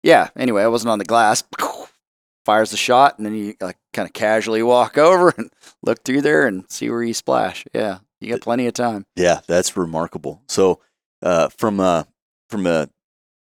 [0.02, 0.28] yeah.
[0.36, 1.44] Anyway, I wasn't on the glass.
[2.44, 5.50] Fires the shot, and then you like kind of casually walk over and
[5.82, 7.64] look through there and see where you splash.
[7.72, 9.06] Yeah, you got plenty of time.
[9.16, 10.42] Yeah, that's remarkable.
[10.48, 10.80] So,
[11.22, 12.06] uh, from a
[12.48, 12.88] from a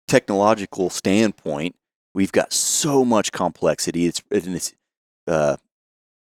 [0.07, 1.77] technological standpoint,
[2.15, 4.07] we've got so much complexity.
[4.07, 4.75] It's and it's
[5.27, 5.57] uh,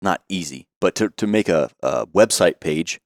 [0.01, 3.01] not easy, but to to make a, a website page,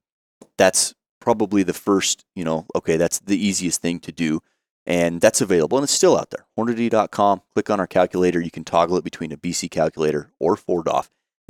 [0.59, 2.25] that's probably the first.
[2.35, 4.41] You know, okay, that's the easiest thing to do,
[4.87, 6.47] and that's available and it's still out there.
[6.59, 7.43] Hornady.com.
[7.55, 8.41] Click on our calculator.
[8.41, 11.09] You can toggle it between a BC calculator or 4DOF.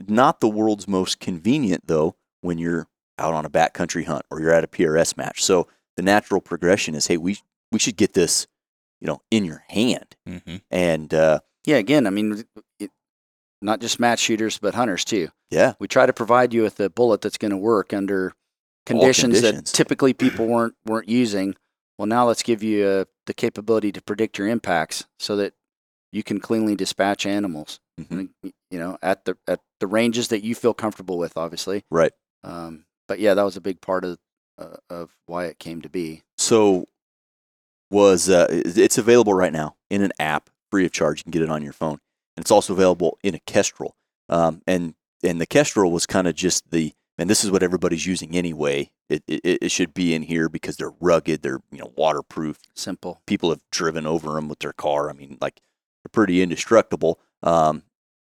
[0.08, 2.86] Not the world's most convenient though when you're
[3.18, 5.42] out on a backcountry hunt or you're at a PRS match.
[5.42, 7.38] So the natural progression is, hey, we
[7.72, 8.46] we should get this,
[9.00, 10.16] you know, in your hand.
[10.26, 12.44] hmm And uh, Yeah, again, I mean,
[12.78, 12.90] it,
[13.62, 15.28] not just match shooters, but hunters too.
[15.50, 18.34] yeah, We try to provide you with a bullet that's going to work under
[18.84, 19.72] conditions, conditions.
[19.72, 21.54] that typically people weren't weren't using.
[21.98, 25.54] Well, now let's give you uh, the capability to predict your impacts so that
[26.12, 27.80] you can cleanly dispatch animals.
[28.00, 28.30] Mhm.
[28.70, 31.84] You know, at the at the ranges that you feel comfortable with, obviously.
[31.90, 32.12] right.
[32.44, 34.18] Um, but yeah, that was a big part of
[34.58, 36.22] uh, of why it came to be.
[36.36, 36.86] So
[37.90, 41.20] was uh, it's available right now in an app, free of charge.
[41.20, 41.98] You can get it on your phone,
[42.36, 43.96] and it's also available in a Kestrel.
[44.28, 48.06] Um, and and the Kestrel was kind of just the and this is what everybody's
[48.06, 48.90] using anyway.
[49.08, 52.58] It, it it should be in here because they're rugged, they're you know waterproof.
[52.74, 53.22] Simple.
[53.26, 55.08] People have driven over them with their car.
[55.10, 55.60] I mean, like
[56.02, 57.18] they're pretty indestructible.
[57.42, 57.82] Um,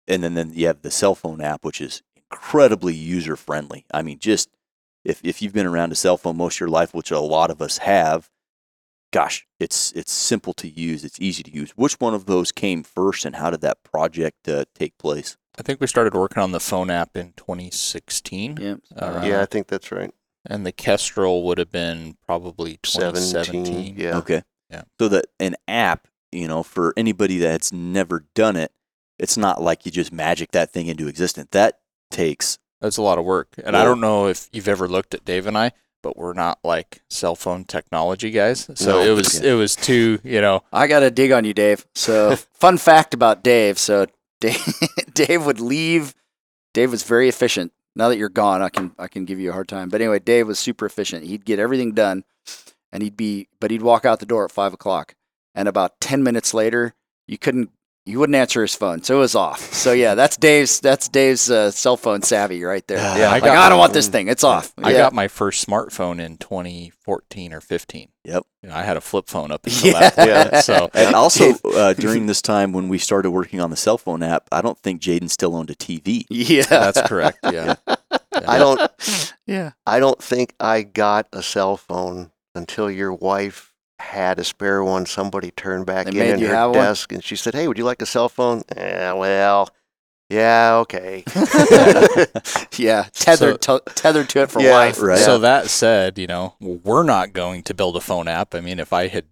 [0.08, 3.86] and then then you have the cell phone app, which is incredibly user friendly.
[3.94, 4.50] I mean, just
[5.04, 7.50] if if you've been around a cell phone most of your life, which a lot
[7.50, 8.30] of us have,
[9.12, 11.04] gosh, it's it's simple to use.
[11.04, 11.72] It's easy to use.
[11.72, 15.38] Which one of those came first, and how did that project uh, take place?
[15.60, 18.76] I think we started working on the phone app in 2016, Yeah.
[18.96, 20.12] Uh, yeah, I think that's right.
[20.46, 23.66] and the Kestrel would have been probably 2017.
[23.66, 23.96] 17.
[23.98, 24.18] Yeah.
[24.18, 24.44] Okay.
[24.70, 24.84] Yeah.
[25.00, 28.72] So that an app, you know, for anybody that's never done it,
[29.18, 31.48] it's not like you just magic that thing into existence.
[31.52, 31.80] That
[32.12, 33.56] takes That's a lot of work.
[33.64, 35.72] And I don't know if you've ever looked at Dave and I,
[36.04, 38.70] but we're not like cell phone technology guys.
[38.76, 39.02] So No.
[39.02, 39.50] it was Okay.
[39.50, 41.88] it was too, you know, I got to dig on you, Dave.
[41.96, 43.80] So, fun fact about Dave.
[43.80, 44.06] So,
[44.40, 44.74] Dave,
[45.14, 46.16] Dave would leave.
[46.74, 47.72] Dave was very efficient.
[47.96, 49.90] Now that you're gone, I can I can give you a hard time.
[49.90, 51.26] But anyway, Dave was super efficient.
[51.26, 52.24] He'd get everything done,
[52.92, 55.16] and he'd be, but he'd walk out the door at five o'clock,
[55.56, 56.94] and about ten minutes later,
[57.28, 57.72] you couldn't,
[58.08, 59.60] you wouldn't answer his phone, so it was off.
[59.74, 62.98] So yeah, that's Dave's that's Dave's uh, cell phone savvy right there.
[62.98, 64.28] Yeah, I like got- I don't want this thing.
[64.30, 64.72] It's off.
[64.82, 64.98] I Yeah.
[65.00, 68.10] got my first smartphone in 2014 or 15.
[68.24, 68.44] Yep.
[68.64, 70.10] You know, I had a flip phone up until Yeah.
[70.10, 70.28] that.
[70.54, 70.60] Yeah.
[70.62, 74.24] So And also, uh, during this time when we started working on the cell phone
[74.24, 76.26] app, I don't think Jayden still owned a TV.
[76.30, 77.40] Yeah, that's correct.
[77.44, 77.76] Yeah.
[78.48, 79.36] I don't.
[79.46, 79.72] yeah.
[79.86, 85.06] I don't think I got a cell phone until your wife had a spare one.
[85.06, 86.80] Somebody turned back They in made in her have one?
[86.80, 89.70] desk, and she said, "Hey, would you like a cell phone?" Eh, well,
[90.30, 91.24] yeah, okay.
[92.78, 95.02] Yeah, tethered to, tethered to it for Yeah, life.
[95.02, 95.18] right.
[95.18, 98.54] So that said, you know, we're not going to build a phone app.
[98.54, 99.26] I mean, if I had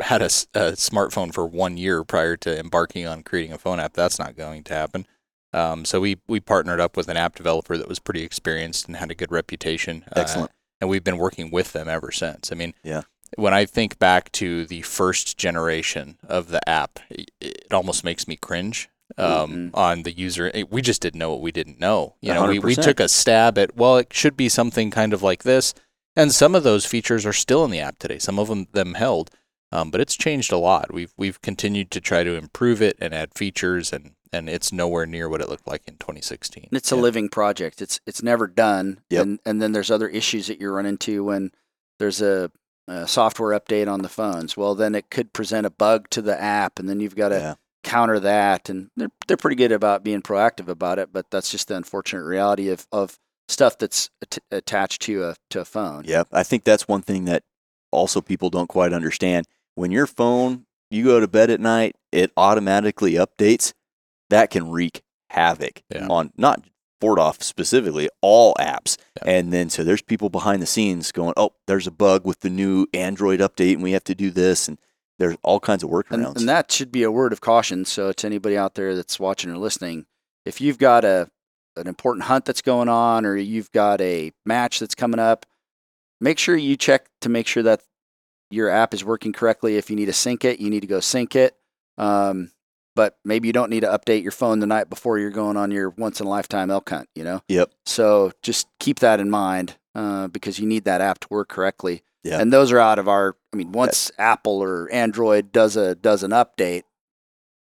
[0.00, 4.18] had a smartphone for one year prior to embarking on creating a phone app, that's
[4.18, 5.06] not going to happen.
[5.54, 8.96] Um, so we we partnered up with an app developer that was pretty experienced and
[8.96, 10.04] had a good reputation.
[10.14, 10.50] uh, Excellent.
[10.80, 12.50] and we've been working with them ever since.
[12.52, 13.02] I mean, Yeah.
[13.36, 18.28] When I think back to the first generation of the app, it, it almost makes
[18.28, 20.50] me cringe um, on the user.
[20.70, 22.14] We just didn't know what we didn't know.
[22.20, 25.22] You know, we, we took a stab at well, it should be something kind of
[25.22, 25.74] like this,
[26.16, 28.18] and some of those features are still in the app today.
[28.18, 29.30] Some of them them held,
[29.70, 30.92] um, but it's changed a lot.
[30.92, 35.04] We've we've continued to try to improve it and add features, and and it's nowhere
[35.06, 36.64] near what it looked like in 2016.
[36.70, 37.02] And it's a Yeah.
[37.02, 37.82] living project.
[37.82, 39.00] It's it's never done.
[39.10, 39.22] Yep.
[39.22, 41.52] And and then there's other issues that you run into when
[41.98, 42.50] there's a,
[42.88, 44.56] a software update on the phones.
[44.56, 47.36] Well, then it could present a bug to the app, and then you've got to
[47.38, 47.54] Yeah.
[47.84, 48.68] counter that.
[48.68, 52.24] And they're they're pretty good about being proactive about it, but that's just the unfortunate
[52.24, 53.18] reality of of
[53.48, 56.04] stuff that's at- attached to a to a phone.
[56.06, 57.42] Yeah, I think that's one thing that
[57.90, 59.46] also people don't quite understand.
[59.74, 63.72] When your phone, you go to bed at night, it automatically updates.
[64.30, 66.06] That can wreak havoc Yeah.
[66.08, 66.62] on not
[67.02, 68.96] 4DOF specifically, all apps.
[69.26, 72.50] And then so there's people behind the scenes going, "Oh, there's a bug with the
[72.50, 74.78] new Android update, and we have to do this." And
[75.18, 76.36] there's all kinds of And, workarounds.
[76.36, 77.84] and that should be a word of caution.
[77.84, 80.06] So to anybody out there that's watching or listening,
[80.44, 81.28] if you've got a
[81.76, 85.46] an important hunt that's going on, or you've got a match that's coming up,
[86.20, 87.80] make sure you check to make sure that
[88.50, 89.76] your app is working correctly.
[89.76, 91.56] If you need to sync it, you need to go sync it.
[91.96, 92.50] Um,
[92.94, 95.70] but maybe you don't need to update your phone the night before you're going on
[95.70, 97.08] your once in a lifetime elk hunt.
[97.14, 97.42] You know.
[97.48, 97.70] Yep.
[97.86, 102.02] So just keep that in mind uh, because you need that app to work correctly.
[102.24, 102.40] Yeah.
[102.40, 103.36] And those are out of our.
[103.52, 106.82] I mean, once Apple or Android does a does an update,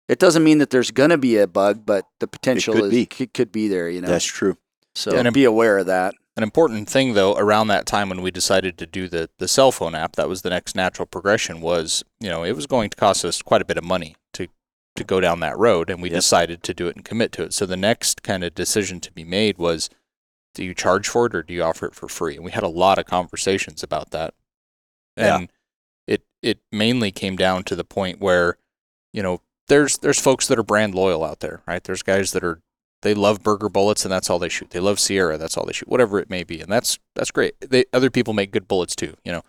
[0.07, 2.91] it doesn't mean that there's going to be a bug, but the potential could is
[2.91, 3.05] be.
[3.05, 3.89] Could, could be there.
[3.89, 4.07] You know.
[4.07, 4.57] That's true.
[4.95, 6.13] so And- be aware of that.
[6.35, 9.71] An important thing, though, around that time when we decided to do the, the cell
[9.71, 12.97] phone app, that was the next natural progression, was, you know, it was going to
[12.97, 14.15] cost us quite a bit of money
[14.95, 16.17] to, go down that road, and we Yep.
[16.17, 17.53] decided to do it and commit to it.
[17.53, 19.89] So the next kind of decision to be made was
[20.53, 22.35] do you charge for it or do you offer it for free?
[22.35, 24.35] And we had a lot of conversations about that.
[25.17, 25.37] Yeah.
[25.37, 25.51] And
[26.07, 28.57] it, it mainly came down to the point where,
[29.11, 31.83] you know, there's there's folks that are brand loyal out there, right?
[31.83, 32.61] There's guys that are
[33.01, 34.69] They love Berger bullets, and that's all they shoot.
[34.71, 35.87] They love Sierra, that's all they shoot.
[35.89, 37.55] Whatever it may be, and that's that's great.
[37.61, 39.41] They other people make good bullets too, you know.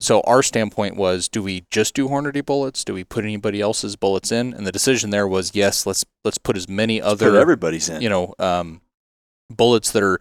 [0.00, 2.84] So our standpoint was, do we just do Hornady bullets?
[2.84, 4.54] Do we put anybody else's bullets in?
[4.54, 8.00] And the decision there was, yes, let's let's put as many Put other everybody's in.
[8.00, 8.80] you know um,
[9.50, 10.18] bullets that are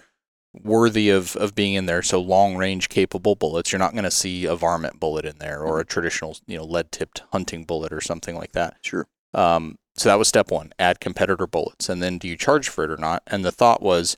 [0.53, 2.01] worthy of, of being in there.
[2.01, 3.71] So long range capable bullets.
[3.71, 6.65] You're not going to see a varmint bullet in there or a traditional you know
[6.65, 8.77] lead tipped hunting bullet or something like that.
[8.81, 9.07] Sure.
[9.33, 12.83] Um, so that was step one: add competitor bullets, and then do you charge for
[12.83, 13.23] it or not?
[13.27, 14.17] And the thought was,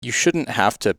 [0.00, 0.96] you shouldn't have to.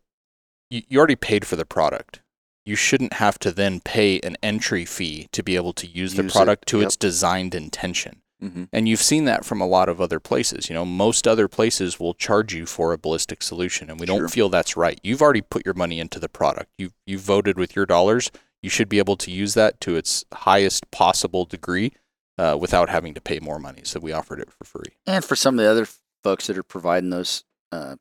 [0.69, 2.19] You, you already paid for the product.
[2.65, 6.23] You shouldn't have to then pay an entry fee to be able to use the
[6.23, 6.87] Use it, product to yep.
[6.87, 8.21] its designed intention.
[8.39, 10.69] hmm And you've seen that from a lot of other places.
[10.69, 14.19] You know, most other places will charge you for a ballistic solution, and we Sure.
[14.19, 14.99] don't feel that's right.
[15.03, 16.71] You've already put your money into the product.
[16.77, 18.31] You you voted with your dollars.
[18.61, 21.91] You should be able to use that to its highest possible degree
[22.37, 23.81] uh, without having to pay more money.
[23.83, 24.93] So we offered it for free.
[25.05, 25.85] And for some of the other
[26.23, 27.97] folks that are providing those uh,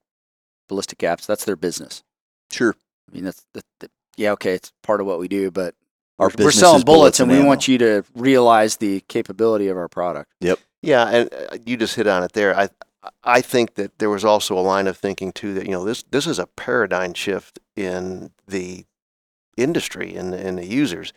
[0.68, 2.05] ballistic apps, that's their business.
[2.53, 2.77] Sure.
[3.11, 5.75] I mean, that's that, that, yeah, okay, it's part of what we do, but
[6.18, 9.77] Our we're, we're selling is bullets, and we want you to realize the capability of
[9.77, 10.33] our product.
[10.40, 10.59] Yep.
[10.83, 12.57] Yeah, and uh, you just hit on it there.
[12.59, 12.68] I
[13.25, 16.03] I think that there was also a line of thinking too that you know this
[16.11, 18.85] this is a paradigm shift in the
[19.57, 21.12] industry and and the users.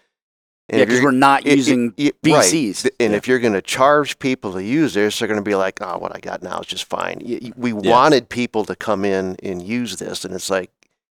[0.68, 2.44] And yeah, because we're not it- it- using it- right.
[2.44, 2.82] BCs.
[2.84, 3.18] Th- And Yeah.
[3.18, 6.00] if you're going to charge people to use this, they're going to be like, "Oh,
[6.00, 7.92] what I got now is just fine." Y- y- We Yeah.
[7.92, 10.72] wanted people to come in and use this, and it's like,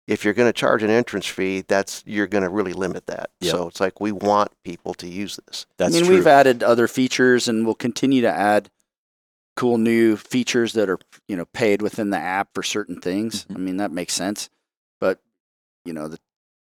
[0.10, 3.30] if you're going to charge an entrance fee, that's you're going to really limit that.
[3.42, 3.52] Yep.
[3.52, 5.68] So it's like we want people to use this.
[5.78, 6.16] That's I mean, true.
[6.16, 8.70] we've added other features, and we'll continue to add
[9.56, 13.46] cool new features that are you know paid within the app for certain things.
[13.46, 13.56] Mhm.
[13.56, 14.50] I mean, that makes sense,
[15.00, 15.20] but
[15.86, 16.18] you know the.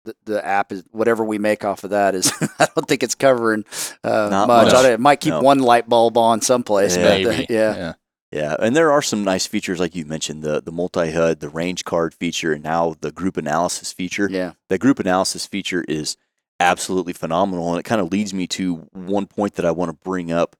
[0.06, 2.29] The, the app is whatever we make off of that is
[2.60, 3.63] I don't think it's covering
[4.03, 4.73] uh, Not much.
[4.73, 4.84] much.
[4.86, 5.39] It might keep No.
[5.41, 7.03] one light bulb on someplace, Yeah.
[7.03, 7.45] but uh, Maybe.
[7.49, 7.93] yeah,
[8.34, 11.50] Yeah, and there are some nice features like you mentioned the the multi HUD, the
[11.50, 14.28] range card feature, and now the group analysis feature.
[14.30, 14.54] yeah.
[14.69, 16.17] That group analysis feature is
[16.60, 20.04] absolutely phenomenal, and it kind of leads me to one point that I want to
[20.04, 20.56] bring up.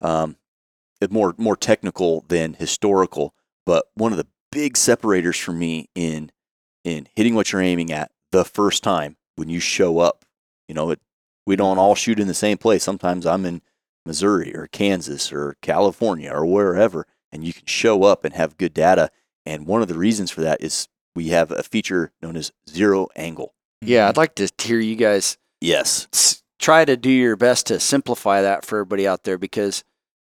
[0.00, 0.36] Um,
[1.10, 3.34] more more technical than historical,
[3.64, 6.30] but one of the big separators for me in
[6.84, 10.24] in hitting what you're aiming at the first time when you show up.
[10.68, 11.00] You know, it,
[11.44, 12.84] we don't all shoot in the same place.
[12.84, 13.62] Sometimes I'm in
[14.06, 18.74] Missouri or Kansas or California or wherever, and you can show up and have good
[18.74, 19.10] data.
[19.44, 23.08] And one of the reasons for that is we have a feature known as zero
[23.14, 23.54] angle.
[23.82, 24.08] Yeah, mm-hmm.
[24.08, 26.42] I'd like to hear you guys Yes.
[26.58, 29.84] try to do your best to simplify that for everybody out there because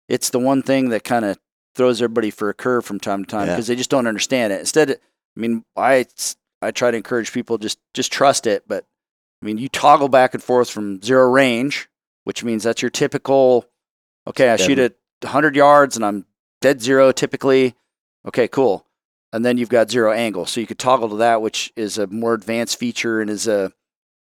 [0.09, 1.39] it's the one thing that kind of
[1.75, 3.55] throws everybody for a curve from time to time Yeah.
[3.55, 4.61] because they just don't understand it.
[4.61, 4.97] Instead, I
[5.41, 6.07] mean, I
[6.61, 8.85] I try to encourage people just just trust it, but
[9.43, 11.89] I mean, you toggle back and forth from zero range,
[12.25, 13.67] which means that's your typical.
[14.27, 16.27] Okay, I shoot at 100 yards and I'm
[16.61, 17.75] dead zero typically.
[18.27, 18.85] Okay, cool.
[19.33, 22.07] And then you've got zero angle, so you could toggle to that, which is a
[22.07, 23.73] more advanced feature and is a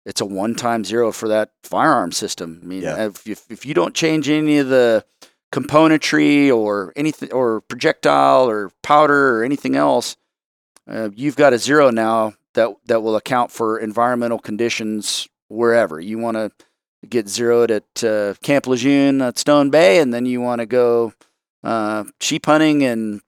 [0.06, 2.60] it's a one time zero for that firearm system.
[2.62, 3.06] I mean, Yeah.
[3.06, 5.04] if, if if you don't change any of the
[5.52, 10.16] componentry or anything or projectile or powder or anything else,
[10.88, 16.18] uh, you've got a zero now that that will account for environmental conditions wherever you
[16.18, 16.50] want to
[17.08, 21.12] get zeroed at uh, Camp Lejeune at Stone Bay, and then you want to go
[21.64, 23.20] uh, sheep hunting in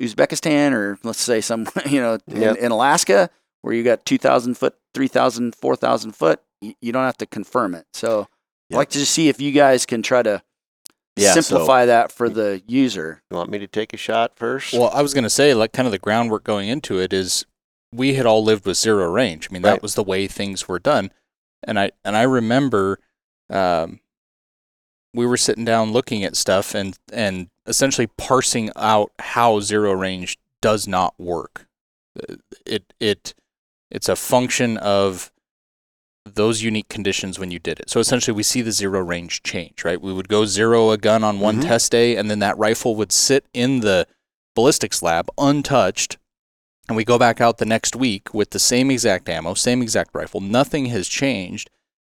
[0.00, 2.56] Uzbekistan or let's say some you know in, Yep.
[2.56, 3.30] in Alaska
[3.62, 7.86] where you got 2,000 foot, 3,000, 4,000 foot, you, you don't have to confirm it.
[7.94, 8.26] So
[8.72, 10.42] I'd like to just see if you guys can try to
[11.14, 13.22] Yeah, so- simplify that for the user.
[13.30, 14.72] You want me to take a shot first?
[14.72, 17.46] Well, I was going to say, like, kind of the groundwork going into it is
[17.92, 19.46] we had all lived with zero range.
[19.48, 21.12] I mean, that was the way things were done,
[21.62, 22.98] and I and I remember
[23.48, 24.00] um,
[25.14, 30.38] we were sitting down looking at stuff and and essentially parsing out how zero range
[30.60, 31.66] does not work.
[32.18, 33.34] Uh, It it
[33.90, 35.30] it's a function of
[36.24, 37.90] those unique conditions when you did it.
[37.90, 40.00] So essentially, we see the zero range change, right?
[40.00, 41.66] We would go zero a gun on one Mhm.
[41.66, 44.06] test day, and then that rifle would sit in the
[44.54, 46.16] ballistics lab untouched.
[46.88, 50.14] And we go back out the next week with the same exact ammo, same exact
[50.14, 50.40] rifle.
[50.40, 51.70] Nothing has changed,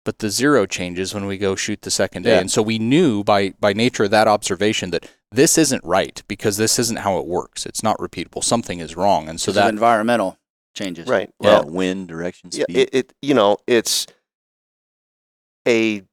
[0.09, 2.31] but the zero changes when we go shoot the second day.
[2.31, 2.41] Yeah.
[2.41, 6.57] And so we knew by, by nature of that observation that this isn't right because
[6.57, 7.67] this isn't how it works.
[7.67, 8.43] It's not repeatable.
[8.43, 9.29] Something is wrong.
[9.29, 10.39] And so that environmental
[10.75, 11.07] changes.
[11.09, 11.31] right.
[11.39, 14.07] Well, Well, wind, direction, yeah, it, it you know it's
[15.67, 16.05] a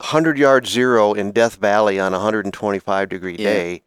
[0.00, 3.52] hundred yard zero in Death Valley on a 125 degree Yeah.
[3.52, 3.82] day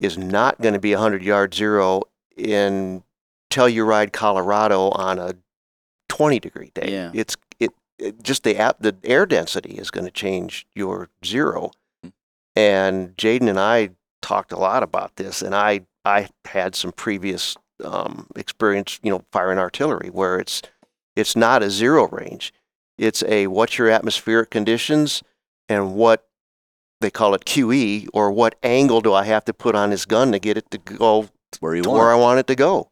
[0.00, 2.02] is not going to be a hundred yard zero
[2.36, 3.04] in
[3.50, 5.34] Telluride, Colorado on a
[6.08, 6.90] 20 degree day.
[6.90, 7.12] Yeah.
[7.14, 7.49] It's it, it
[8.22, 11.72] just the app the air density is going to change your zero.
[12.02, 12.08] Hmm.
[12.56, 13.90] And Jayden and I
[14.22, 19.24] talked a lot about this, and I I had some previous um, experience, you know,
[19.32, 20.62] firing artillery where it's
[21.16, 22.52] it's not a zero range.
[22.98, 25.22] It's a what's your atmospheric conditions
[25.68, 26.26] and what
[27.00, 30.32] they call it QE or what angle do I have to put on this gun
[30.32, 31.28] to get it to go
[31.60, 31.98] Where you to want.
[32.00, 32.12] where.
[32.12, 32.89] I want it to go.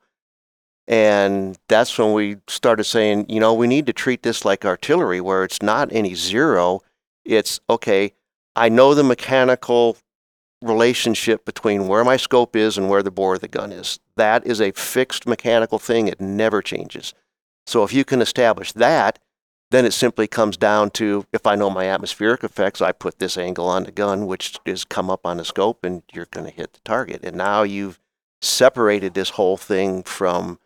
[0.88, 5.20] And that's when we started saying, you know, we need to treat this like artillery,
[5.20, 6.80] where it's not any zero.
[7.26, 8.14] It's okay,
[8.56, 9.98] I know the mechanical
[10.62, 14.00] relationship between where my scope is and where the bore of the gun is.
[14.16, 17.12] That is a fixed mechanical thing, it never changes.
[17.66, 19.18] So if you can establish that,
[19.70, 23.36] then it simply comes down to if I know my atmospheric effects, I put this
[23.36, 26.56] angle on the gun, which is come up on the scope, and you're going to
[26.56, 27.20] hit the target.
[27.22, 28.00] And now you've
[28.40, 30.58] separated this whole thing from,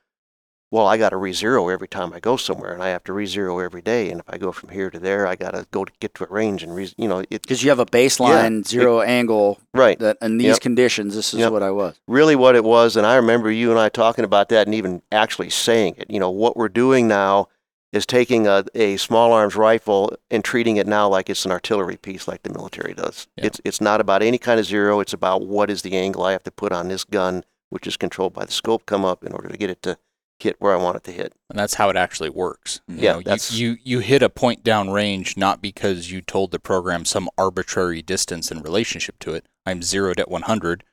[0.73, 3.59] well, I got to re-zero every time I go somewhere, and I have to re-zero
[3.59, 4.11] every day.
[4.11, 6.25] And if I go from here to there, I got to go to get to
[6.25, 9.99] a range and re- you know because you have a baseline zero angle Right.
[10.01, 10.61] that in these Yep.
[10.61, 11.53] conditions, this is Yep.
[11.53, 12.01] what I was.
[12.09, 15.03] really what it was, and I remember you and I talking about that and even
[15.12, 16.11] actually saying it.
[16.11, 17.49] You know, what we're doing now
[17.93, 21.99] is taking a, a small arms rifle and treating it now like it's an artillery
[21.99, 23.27] piece like the military does.
[23.37, 23.47] Yeah.
[23.49, 26.33] It's it's not about any kind of zero, it's about what is the angle I
[26.33, 29.33] have to put on this gun, which is controlled by the scope come up in
[29.35, 29.99] order to get it to
[30.43, 31.32] hit where I want it to hit.
[31.51, 32.80] and that's how it actually works.
[32.88, 36.20] You Yeah, know, you- that's- you, you hit a point down range not because you
[36.20, 39.47] told the program some arbitrary distance in relationship to it.
[39.66, 40.84] I'm zeroed at 100.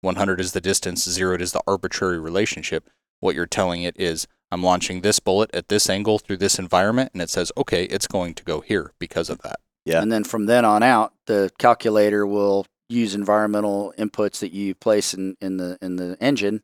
[0.00, 2.88] 100 is the distance, zeroed is the arbitrary relationship.
[3.20, 7.10] What you're telling it is, I'm launching this bullet at this angle through this environment,
[7.14, 9.56] and it says, okay, it's going to go here because of that.
[9.84, 10.02] Yeah.
[10.02, 15.14] And then from then on out, the calculator will use environmental inputs that you place
[15.14, 16.62] in, in the in the engine,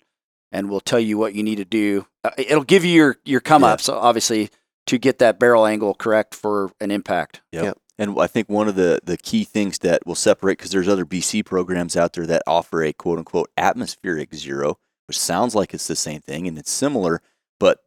[0.52, 2.06] and will tell you what you need to do.
[2.24, 3.68] Uh, It'll give you your your come Yeah.
[3.68, 4.50] ups, obviously,
[4.86, 7.40] to get that barrel angle correct for an impact.
[7.52, 7.64] Yep.
[7.64, 7.78] Yep.
[7.98, 11.04] And I think one of the, the key things that will separate, because there's other
[11.04, 15.86] BC programs out there that offer a quote unquote atmospheric zero, which sounds like it's
[15.86, 17.20] the same thing and it's similar,
[17.58, 17.80] but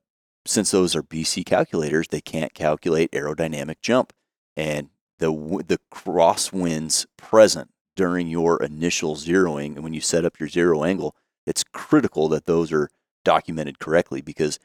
[0.45, 4.13] since those are BC calculators, they can't calculate aerodynamic jump.
[4.55, 10.39] And the, w- the crosswinds present during your initial zeroing, and when you set up
[10.39, 12.89] your zero angle, it's critical that those are
[13.25, 14.59] documented correctly because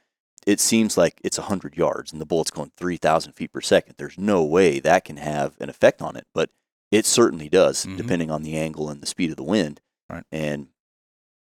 [0.46, 3.94] it seems like it's 100 yards and the bullet's going 3,000 feet per second.
[3.98, 6.50] There's no way that can have an effect on it, but
[6.90, 7.96] it certainly does, Mhm.
[7.96, 9.80] depending on the angle and the speed of the wind.
[10.08, 10.24] Right.
[10.32, 10.68] And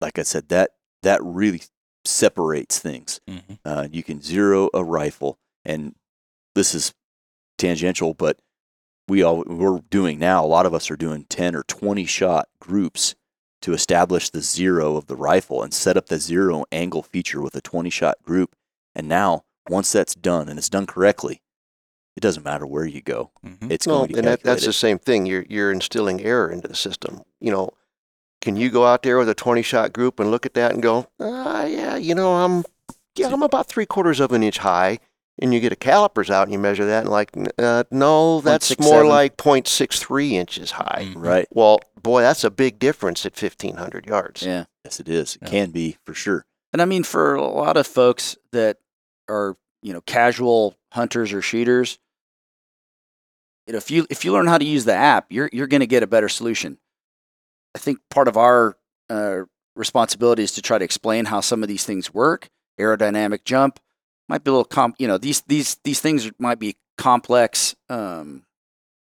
[0.01, 0.73] like I said, that
[1.03, 1.63] that really
[2.05, 3.21] separates things.
[3.29, 3.55] Mm-hmm.
[3.65, 5.95] Uh, you can zero a rifle, and
[6.55, 6.93] this is
[7.57, 8.41] tangential, but
[9.07, 10.45] we all we're doing now.
[10.45, 13.15] A lot of us are doing 10 or 20 shot groups
[13.63, 17.55] to establish the zero of the rifle and set up the zero angle feature with
[17.57, 18.55] a 20 shot group.
[18.95, 21.43] And now, once that's done and it's done correctly,
[22.17, 23.31] it doesn't matter where you go.
[23.45, 23.71] Mm-hmm.
[23.71, 25.27] It's No, going to and that, that's the same thing.
[25.27, 27.23] You're you're instilling error into the system.
[27.41, 27.71] You know,
[28.41, 30.83] can you go out there with a 20 shot group and look at that and
[30.83, 32.65] go, ah, yeah, you know, I'm
[33.15, 34.99] yeah, I'm about three quarters of an inch high,
[35.41, 38.79] and you get a calipers out and you measure that and like, uh, no, that's
[38.79, 41.09] more like 0.63 inches high.
[41.11, 41.15] Mhm.
[41.17, 41.47] right.
[41.51, 44.43] Well, boy, that's a big difference at 1500 yards.
[44.43, 44.65] Yeah.
[44.85, 45.37] Yes, it is.
[45.37, 45.49] It Yeah.
[45.51, 46.45] can be for sure.
[46.73, 48.79] And I mean, for a lot of folks that
[49.29, 51.99] are, you know, casual hunters or shooters,
[53.67, 55.81] you know, if you if you learn how to use the app, you're you're going
[55.81, 56.79] to get a better solution.
[57.75, 58.77] I think part of our
[59.11, 59.41] uh,
[59.77, 62.49] responsibility is to try to explain how some of these things work.
[62.81, 63.79] Aerodynamic jump
[64.29, 64.97] might be a little comp.
[64.99, 68.45] You know, these these these things might be complex um,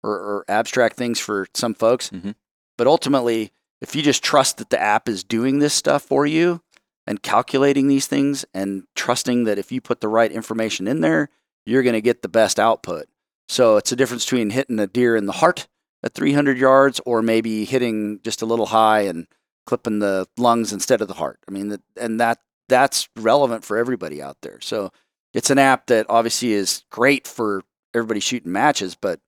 [0.03, 2.35] or, or abstract things for some folks, Mhm.
[2.77, 6.63] but ultimately, if you just trust that the app is doing this stuff for you,
[7.07, 11.31] and calculating these things and trusting that if you put the right information in there,
[11.65, 13.07] you're going to get the best output.
[13.49, 15.69] So it's a difference between hitting a deer in the heart
[16.03, 19.27] at 300 yards or maybe hitting just a little high and
[19.67, 21.39] clipping the lungs instead of the heart.
[21.49, 24.61] I mean, that- and that that's relevant for everybody out there.
[24.61, 24.93] So
[25.35, 27.63] it's an app that obviously is great for
[27.95, 29.21] everybody shooting matches, but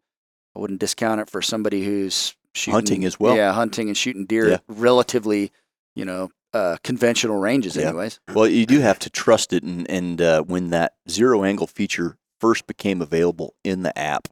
[0.56, 3.36] I wouldn't discount it for somebody who's shooting Hunting as well.
[3.36, 4.58] Yeah, hunting and shooting deer Yeah.
[4.68, 5.52] relatively,
[5.94, 7.88] you know, uh, conventional ranges, Yeah.
[7.88, 8.18] anyways.
[8.34, 12.16] Well, you do have to trust it, and and uh, when that zero angle feature
[12.40, 14.26] first became available in the app,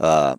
[0.00, 0.36] uh,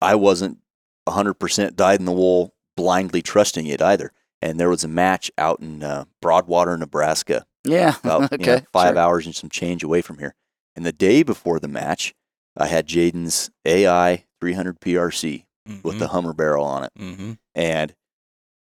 [0.00, 0.58] I wasn't
[1.06, 4.12] 100% dyed in the wool blindly trusting it either.
[4.40, 7.96] And there was a match out in uh, Broadwater, Nebraska, Yeah.
[8.04, 8.66] about you know, okay.
[8.72, 8.98] five sure.
[8.98, 10.34] hours and some change away from here.
[10.76, 12.14] And the day before the match,
[12.56, 15.44] I had Jayden's AI 300 PRC
[15.82, 17.32] with the Hummer barrel on it mm-hmm.
[17.54, 17.94] and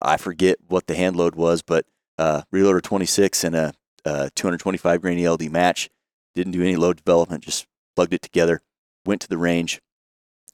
[0.01, 1.86] I forget what the hand load was, but
[2.17, 3.74] uh, reloader 26 and a,
[4.05, 5.89] uh 225 grain ELD match.
[6.36, 7.65] Didn't do any load development, just
[7.95, 8.61] plugged it together.
[9.05, 9.82] Went to the range,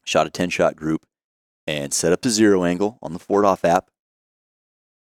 [0.06, 1.06] shot a 10 shot group,
[1.66, 3.90] and set up the zero angle on the 4DOF app.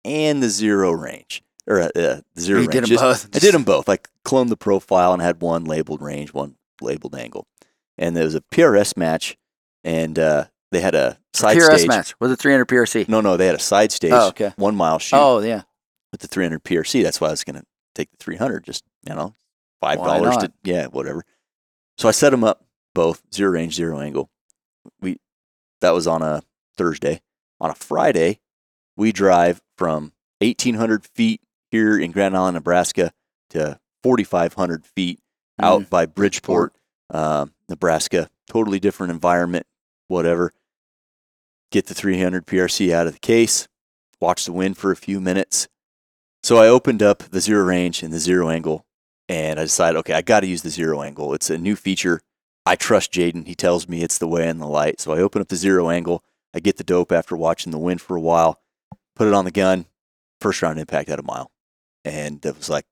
[0.09, 2.73] And the zero range or uh, uh, zero You range.
[2.73, 3.37] did them Just- both.
[3.37, 3.89] I did them both.
[3.89, 7.47] I cloned the profile and had one labeled range, one labeled angle,
[7.97, 9.37] and there was a PRS match,
[9.85, 11.89] and uh, they had a side PRS stage.
[11.89, 13.09] match with a 300 PRC.
[13.09, 14.53] No, no, they had a side stage, Oh, okay.
[14.57, 15.63] one mile shoot Oh yeah.
[16.13, 17.03] with the 300 PRC.
[17.03, 18.65] That's why I was going to take the 300.
[18.65, 19.35] Just you know,
[19.81, 21.25] five dollars to yeah, whatever.
[21.99, 24.31] So I set them up both zero range, zero angle.
[25.01, 25.19] We
[25.81, 26.43] that was on a
[26.77, 27.21] Thursday.
[27.61, 28.39] On a Friday,
[28.99, 31.41] we drive from 1,800 feet
[31.71, 33.13] here in Grand Island, Nebraska,
[33.51, 35.21] to 4,500 feet
[35.61, 35.89] out Mm.
[35.91, 36.75] by Bridgeport,
[37.11, 38.29] um, Nebraska.
[38.49, 39.67] Totally different environment,
[40.09, 40.53] whatever.
[41.71, 43.69] Get the 300 PRC out of the case,
[44.21, 45.69] watch the wind for a few minutes.
[46.43, 48.85] So I opened up the zero range and the zero angle,
[49.29, 51.35] and I decided, okay, I got to use the zero angle.
[51.35, 52.21] It's a new feature.
[52.67, 53.47] I trust Jayden.
[53.47, 55.01] He tells me it's the way and the light.
[55.01, 56.25] So I open up the zero angle.
[56.55, 58.61] I get the dope after watching the wind for a while,
[59.19, 59.87] put it on the gun,
[60.41, 61.51] first round impact at a mile.
[62.05, 62.85] And it was like,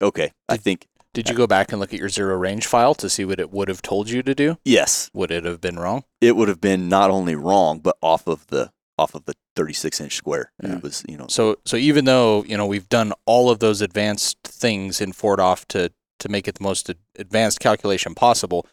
[0.00, 3.08] okay, I think, Did you go back and look at your zero range file to
[3.08, 4.58] see what it would have told you to do?
[4.64, 6.04] yes, Would it have been wrong?
[6.20, 10.00] it would have been not only wrong, but off of the off of the 36
[10.00, 10.52] inch square.
[10.62, 10.76] Yeah.
[10.76, 13.80] It was, you know, So so even though you know we've done all of those
[13.82, 18.66] advanced things in 4DOF to to make it the most advanced calculation possible,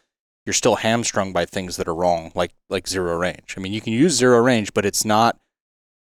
[0.46, 3.54] you're still hamstrung by things that are wrong, like like zero range.
[3.56, 5.38] I mean, you can use zero range, but it's not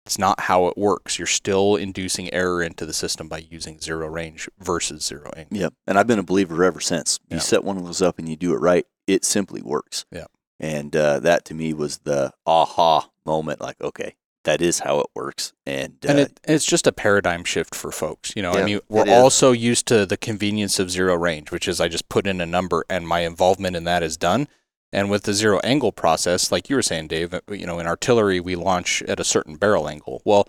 [0.06, 1.18] it's not how it works.
[1.18, 5.58] You're still inducing error into the system by using zero range versus zero angle.
[5.58, 5.74] Yep.
[5.86, 7.18] And I've been a believer ever since.
[7.28, 7.40] You Yeah.
[7.42, 10.04] set one of those up and you do it right, it simply works.
[10.10, 10.26] Yeah.
[10.58, 15.06] And uh, that to me was the aha moment like, okay, that is how it
[15.14, 15.52] works.
[15.66, 18.32] And, uh, And it, it's just a paradigm shift for folks.
[18.34, 19.14] You know, I mean, we're it is.
[19.14, 22.40] all so used to the convenience of zero range, which is I just put in
[22.40, 24.48] a number and my involvement in that is done.
[24.92, 27.86] And with the zero angle process, like you were saying, Dave, uh, you know, in
[27.86, 30.20] artillery, we launch at a certain barrel angle.
[30.24, 30.46] Well,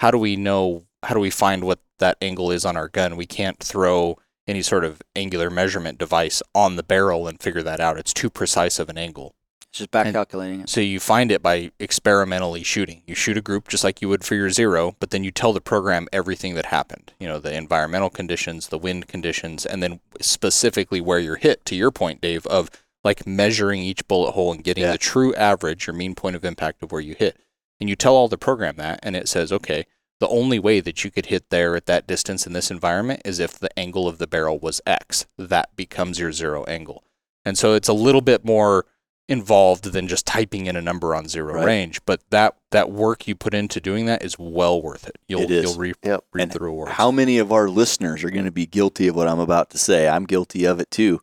[0.00, 3.16] how do we know, how do we find what that angle is on our gun?
[3.16, 4.18] We can't throw
[4.48, 7.98] any sort of angular measurement device on the barrel and figure that out.
[7.98, 9.34] It's too precise of an angle.
[9.70, 10.68] It's just back And- calculating it.
[10.68, 13.02] So you find it by experimentally shooting.
[13.06, 15.52] You shoot a group just like you would for your zero, but then you tell
[15.52, 17.12] the program everything that happened.
[17.18, 21.76] You know, the environmental conditions, the wind conditions, and then specifically where you're hit, to
[21.76, 22.70] your point, Dave, of
[23.04, 24.92] like measuring each bullet hole and getting Yeah.
[24.92, 27.36] the true average or mean point of impact of where you hit.
[27.80, 29.84] And you tell all the program that, and it says, okay,
[30.20, 33.38] the only way that you could hit there at that distance in this environment is
[33.40, 35.26] if the angle of the barrel was X.
[35.36, 37.04] That becomes your zero angle.
[37.44, 38.86] And so it's a little bit more
[39.28, 41.64] involved than just typing in a number on zero Right.
[41.64, 42.00] range.
[42.04, 45.16] But that that work you put into doing that is well worth it.
[45.28, 45.64] You'll It is.
[45.64, 46.24] you'll reap, Yep.
[46.32, 46.92] reap And the rewards.
[46.92, 49.78] how many of our listeners are going to be guilty of what I'm about to
[49.78, 50.08] say?
[50.08, 51.20] I'm guilty of it too.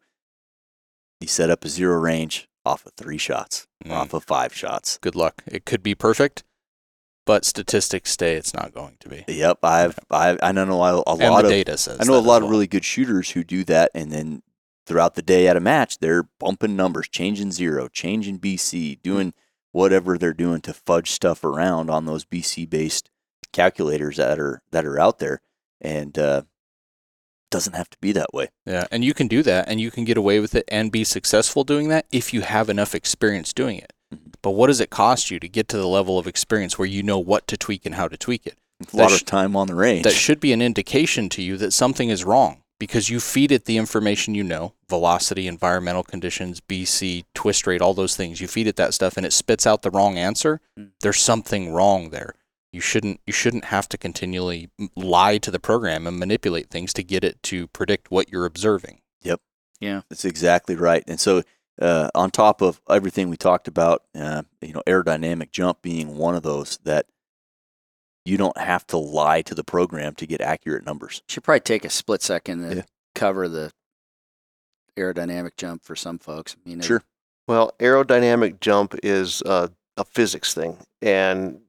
[1.22, 3.92] You set up a zero range off of three shots, Mm.
[3.92, 4.98] off of five shots.
[5.02, 5.42] Good luck.
[5.48, 6.44] It could be perfect,
[7.26, 9.24] but statistics say it's not going to be.
[9.28, 10.76] Yep, I've, I've I know a,
[11.16, 13.90] lot of data says I know a lot of really good shooters who do that,
[13.96, 14.44] and then
[14.86, 19.34] throughout the day at a match, they're bumping numbers, changing zero, changing BC, doing
[19.72, 23.10] whatever they're doing to fudge stuff around on those BC based
[23.54, 25.42] calculators that are that are out there,
[25.80, 26.44] and uh,
[27.52, 28.48] doesn't have to be that way.
[28.66, 31.04] Yeah, and you can do that, and you can get away with it and be
[31.04, 33.94] successful doing that if you have enough experience doing it.
[34.14, 34.34] Mhm.
[34.42, 37.04] But what does it cost you to get to the level of experience where you
[37.04, 38.58] know what to tweak and how to tweak it?
[38.92, 40.04] A lot That of time on the range.
[40.04, 43.66] That should be an indication to you that something is wrong because you feed it
[43.66, 48.42] the information you know velocity, environmental conditions, BC, twist rate, all those things.
[48.42, 50.62] You feed it that stuff and it spits out the wrong answer.
[50.80, 50.90] Mm.
[51.02, 52.34] There's something wrong there.
[52.74, 57.04] You shouldn't you shouldn't have to continually lie to the program and manipulate things to
[57.04, 59.02] get it to predict what you're observing.
[59.24, 59.42] Yep.
[59.80, 60.02] Yeah.
[60.10, 61.04] That's exactly right.
[61.08, 61.44] And so,
[61.82, 66.36] uh, on top of everything we talked about, uh, you know, aerodynamic jump being one
[66.36, 67.08] of those that
[68.24, 71.24] you don't have to lie to the program to get accurate numbers.
[71.28, 72.82] Should probably take a split second to Yeah.
[73.16, 73.72] cover the
[74.98, 76.56] aerodynamic jump for some folks.
[76.56, 77.04] I mean, it- Sure.
[77.48, 81.62] Well, aerodynamic jump is uh, a physics thing, and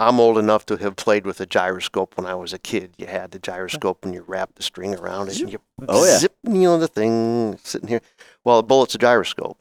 [0.00, 2.94] I'm old enough to have played with a gyroscope when I was a kid.
[2.96, 6.18] You had the gyroscope and you wrapped the string around it, and you Oh, yeah.
[6.18, 8.00] zip, you know, the thing sitting here.
[8.42, 9.58] Well, a bullet's a gyroscope,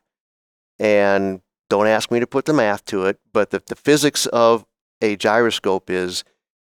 [0.80, 4.66] and don't ask me to put the math to it, but the, the physics of
[5.02, 6.24] a gyroscope is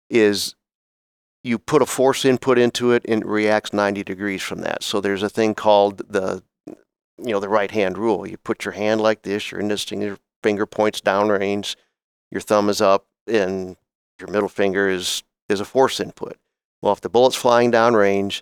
[0.09, 0.55] is
[1.43, 4.81] you put a force input into it and it reacts 90 degrees from that.
[4.83, 8.25] So there's a thing called the you know the right hand rule.
[8.25, 11.75] You put your hand like this, your index finger finger points downrange,
[12.31, 13.75] your thumb is up, and
[14.19, 16.37] your middle finger is is a force input.
[16.81, 18.41] Well, if the bullet's flying downrange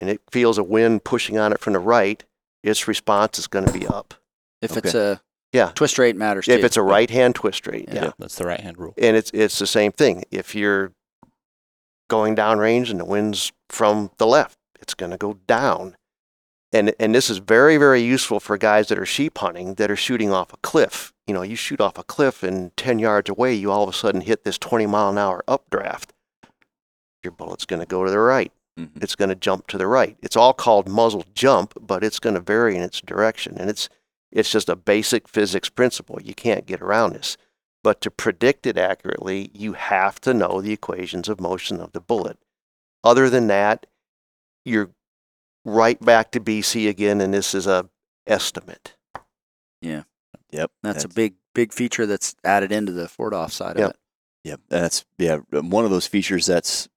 [0.00, 2.22] and it feels a wind pushing on it from the right,
[2.62, 4.14] its response is going to be up.
[4.62, 5.20] if it's a
[5.52, 5.72] Yeah.
[5.74, 6.66] Twist rate matters If too.
[6.66, 8.04] it's a right hand twist rate, Yeah.
[8.04, 8.10] yeah.
[8.18, 8.94] That's the right hand rule.
[8.98, 10.24] And it's it's the same thing.
[10.30, 10.92] If you're
[12.08, 15.96] going downrange and the wind's from the left, it's going to go down.
[16.72, 19.96] And and this is very very useful for guys that are sheep hunting that are
[19.96, 21.12] shooting off a cliff.
[21.30, 23.92] You know, you shoot off a cliff and 10 yards away, you all of a
[23.92, 26.12] sudden hit this 20 mile an hour updraft.
[27.22, 28.50] Your bullet's going to go to the right.
[28.76, 29.00] Mhm.
[29.00, 30.16] It's going to jump to the right.
[30.22, 33.56] It's all called muzzle jump, but it's going to vary in its direction.
[33.58, 33.88] And it's
[34.32, 36.18] it's just a basic physics principle.
[36.20, 37.36] You can't get around this.
[37.84, 42.00] But to predict it accurately, you have to know the equations of motion of the
[42.00, 42.38] bullet.
[43.04, 43.86] Other than that,
[44.64, 44.90] you're
[45.64, 47.88] right back to BC again, and this is a
[48.26, 48.96] estimate.
[50.52, 50.70] Yep.
[50.82, 53.84] that's a big big feature that's added into the 4DOF side Yep.
[53.84, 53.96] of it.
[54.44, 56.88] Yep, that's yeah um, one of those features that's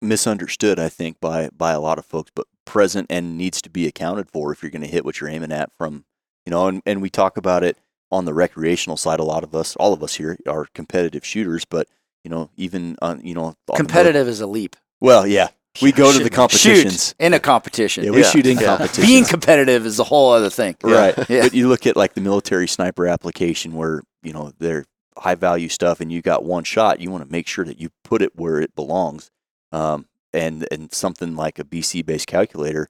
[0.00, 3.86] misunderstood, I think, by by a lot of folks, but present and needs to be
[3.86, 5.70] accounted for if you're going to hit what you're aiming at.
[5.76, 6.04] From
[6.46, 7.78] you know, and and we talk about it
[8.10, 9.20] on the recreational side.
[9.20, 11.88] A lot of us, all of us here, are competitive shooters, but
[12.24, 14.76] you know, even on you know Competitive is a leap.
[15.00, 15.48] well, yeah,
[15.80, 17.08] we go to the competitions.
[17.08, 18.04] Shoot in a competition.
[18.04, 18.66] Yeah, we Yeah, shoot in yeah.
[18.76, 19.06] competitions.
[19.06, 20.76] Being competitive is a whole other thing.
[20.82, 21.42] right Yeah.
[21.42, 24.84] but you look at like the military sniper application where you know they're
[25.16, 27.90] high value stuff and you got one shot you want to make sure that you
[28.02, 29.30] put it where it belongs
[29.70, 32.88] um, and and something like a bc based calculator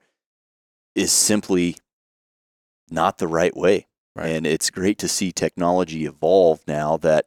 [0.95, 1.77] is simply
[2.91, 4.29] not the right way Right.
[4.29, 7.27] and it's great to see technology evolve now that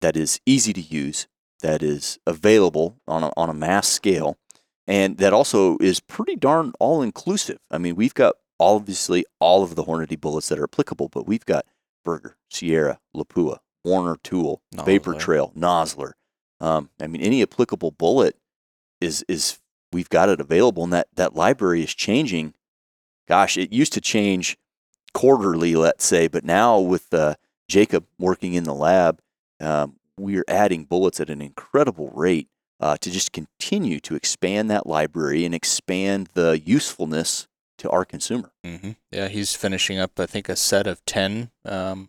[0.00, 1.26] that is easy to use
[1.62, 4.38] that is available on a, on a mass scale
[4.86, 7.58] and that also is pretty darn all inclusive.
[7.70, 11.46] I mean, we've got obviously all of the Hornady bullets that are applicable, but we've
[11.46, 11.66] got
[12.04, 16.12] Berger, Sierra, Lapua, Warner Tool, Vapor Trail, Nosler.
[16.60, 18.36] Um, I mean, any applicable bullet
[19.00, 19.58] is is
[19.92, 22.54] we've got it available, and that that library is changing.
[23.28, 24.56] Gosh, it used to change
[25.14, 27.34] quarterly, let's say, but now with uh,
[27.68, 29.20] Jacob working in the lab,
[29.60, 32.48] um, we are adding bullets at an incredible rate
[32.80, 37.46] uh, to just continue to expand that library and expand the usefulness
[37.78, 38.52] to our consumer.
[38.64, 42.08] hmm Yeah, he's finishing up, I think, a set of 10 um,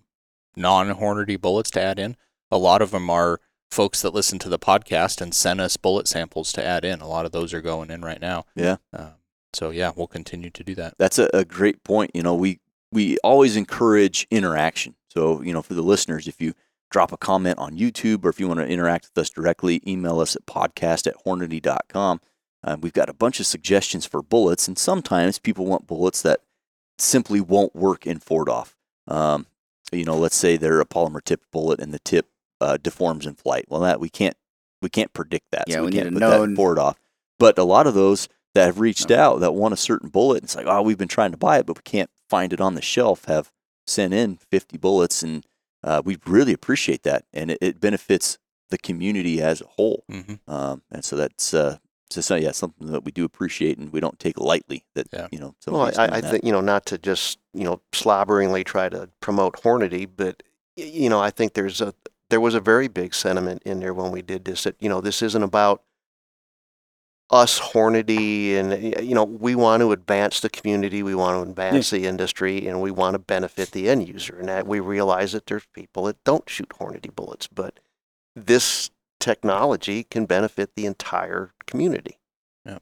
[0.56, 2.16] non Hornady bullets to add in.
[2.51, 3.39] A lot of them are
[3.72, 7.01] folks that listen to the podcast and send us bullet samples to add in.
[7.01, 8.45] A lot of those are going in right now.
[8.56, 8.78] Yeah.
[8.91, 9.14] Um,
[9.54, 10.95] so, yeah, we'll continue to do that.
[10.97, 12.12] That's a, a great point.
[12.14, 12.60] You know, we
[12.91, 14.95] we always encourage interaction.
[15.10, 16.54] So, you know, for the listeners, if you
[16.94, 20.20] drop a comment on YouTube or if you want to interact with us directly, email
[20.20, 22.22] us at podcast at hornady.com.
[22.64, 26.39] Uh, we've got a bunch of suggestions for bullets, and sometimes people want bullets that
[26.98, 28.76] simply won't work in 4DOF.
[29.08, 29.48] Um,
[29.91, 32.28] you know, let's say they're a polymer tipped bullet and the tip
[32.62, 33.66] uh, deforms in flight.
[33.68, 34.38] Well, that we can't
[34.82, 35.66] we can't predict that.
[35.68, 36.96] Yeah, so we we, can't put that known- 4DOF.
[37.39, 40.56] But a lot of those that have reached out that want a certain bullet, it's
[40.56, 42.82] like, oh, we've been trying to buy it, but we can't find it on the
[42.82, 43.26] shelf.
[43.26, 43.52] Have
[43.88, 45.44] sent in 50 bullets, and
[45.84, 48.38] uh, we really appreciate that, and it, it benefits
[48.69, 50.03] the community as a whole.
[50.09, 51.77] hmm Um, and so that's uh,
[52.09, 54.86] just uh, yeah something that we do appreciate, and we don't take lightly.
[54.95, 55.27] That Yeah.
[55.31, 58.89] you know, Well, I, I think you know not to just you know slobberingly try
[58.89, 60.43] to promote Hornady, but
[60.75, 61.93] you know I think there's a
[62.29, 65.01] there was a very big sentiment in there when we did this that you know
[65.01, 65.84] this isn't about
[67.34, 71.89] us Hornady and you know we want to advance the community, we want to advance
[71.89, 74.38] the industry, and we want to benefit the end user.
[74.38, 77.79] And that we realize that there's people that don't shoot Hornady bullets, but
[78.36, 82.19] this technology can benefit the entire community.
[82.65, 82.77] Yeah,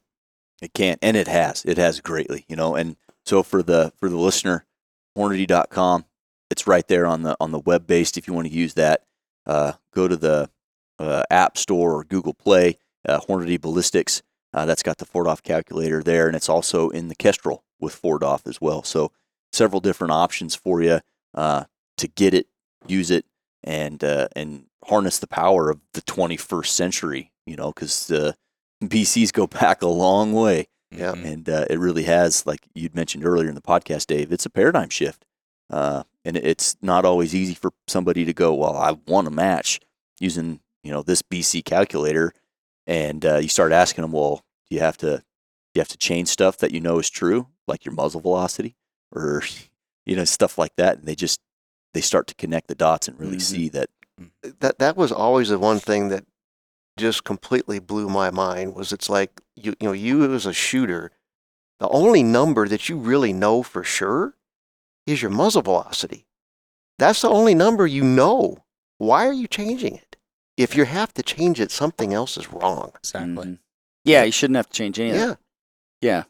[0.61, 1.63] it can, and it has.
[1.63, 2.75] It has greatly, you know.
[2.75, 4.65] And so for the for the listener,
[5.17, 6.03] Hornady.com,
[6.49, 8.17] it's right there on the on the web based.
[8.17, 9.05] If you want to use that,
[9.45, 10.49] uh, go to the
[10.99, 12.79] uh, App Store or Google Play.
[13.03, 14.21] Uh, Hornady Ballistics.
[14.53, 18.45] Uh, that's got the 4DOF calculator there, and it's also in the Kestrel with 4DOF
[18.47, 18.83] as well.
[18.83, 19.11] So
[19.53, 20.99] several different options for you
[21.33, 21.65] uh,
[21.97, 22.47] to get it,
[22.87, 23.25] use it,
[23.63, 27.31] and uh, and harness the power of the 21st century.
[27.45, 28.35] You know, because the
[28.83, 31.13] BCs go back a long way, Yeah.
[31.13, 31.25] Mhm.
[31.25, 34.31] and uh, it really has, like you'd mentioned earlier in the podcast, Dave.
[34.31, 35.25] It's a paradigm shift,
[35.69, 39.79] uh, and it's not always easy for somebody to go, "Well, I want a match
[40.19, 42.33] using you know this BC calculator,"
[42.87, 45.23] and uh, you start asking them, "Well, do you have to do
[45.75, 48.75] you have to change stuff that you know is true, like your muzzle velocity,
[49.11, 49.43] or
[50.05, 51.41] you know stuff like that?" And they just
[51.93, 53.41] they start to connect the dots and really Mhm.
[53.41, 53.89] see that
[54.59, 56.25] that that was always the one thing that
[56.97, 61.11] just completely blew my mind was it's like you you know you as a shooter
[61.79, 64.35] the only number that you really know for sure
[65.07, 66.27] is your muzzle velocity
[66.99, 68.63] that's the only number you know
[68.97, 70.17] why are you changing it
[70.57, 73.47] if you have to change it something else is wrong Exactly.
[73.47, 73.59] Mhm.
[74.03, 75.19] Yeah, you shouldn't have to change anything.
[75.21, 75.35] yeah
[76.01, 76.23] Yeah.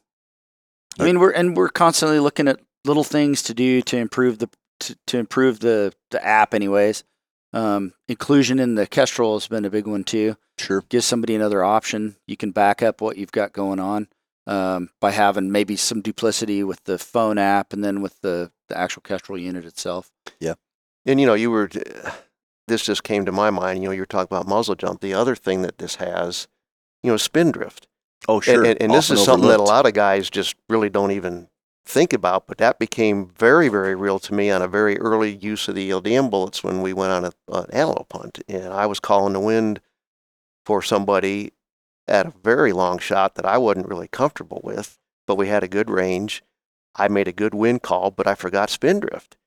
[0.99, 4.49] I mean, we're and we're constantly looking at little things to do to improve the
[4.81, 7.03] to, to improve the the app, anyways.
[7.53, 10.35] Um, inclusion in the Kestrel has been a big one too.
[10.57, 10.83] Sure.
[10.89, 12.17] Gives somebody another option.
[12.27, 14.07] You can back up what you've got going on
[14.47, 18.77] um, by having maybe some duplicity with the phone app and then with the the
[18.77, 20.11] actual Kestrel unit itself.
[20.41, 20.55] Yeah,
[21.05, 21.69] and you know, you were
[22.71, 23.81] this just came to my mind.
[23.83, 25.01] You know, you're talking about muzzle jump.
[25.01, 26.47] The other thing that this has,
[27.03, 27.87] you know, spin drift.
[28.27, 28.65] Oh, And- sure.
[28.65, 31.49] And, and this Often is something that a lot of guys just really don't even
[31.85, 32.47] think about.
[32.47, 35.89] But that became very, very real to me on a very early use of the
[35.89, 39.39] LDM bullets when we went on a, an antelope hunt, and I was calling the
[39.39, 39.81] wind
[40.65, 41.53] for somebody
[42.07, 45.67] at a very long shot that I wasn't really comfortable with, but we had a
[45.67, 46.43] good range.
[46.95, 49.37] I made a good wind call, but I forgot spin drift.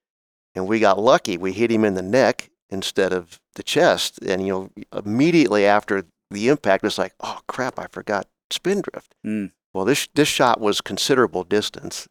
[0.54, 1.36] And we got lucky.
[1.36, 4.18] We hit him in the neck instead of the chest.
[4.22, 9.14] And, you know, immediately after the impact, it's like, oh, crap, I forgot spin drift.
[9.24, 9.52] Mm.
[9.72, 12.06] Well, this, this shot was considerable distance.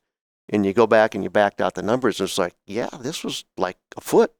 [0.50, 3.24] And you go back and you backed out the numbers, and it's like, yeah, this
[3.24, 4.34] was like a foot.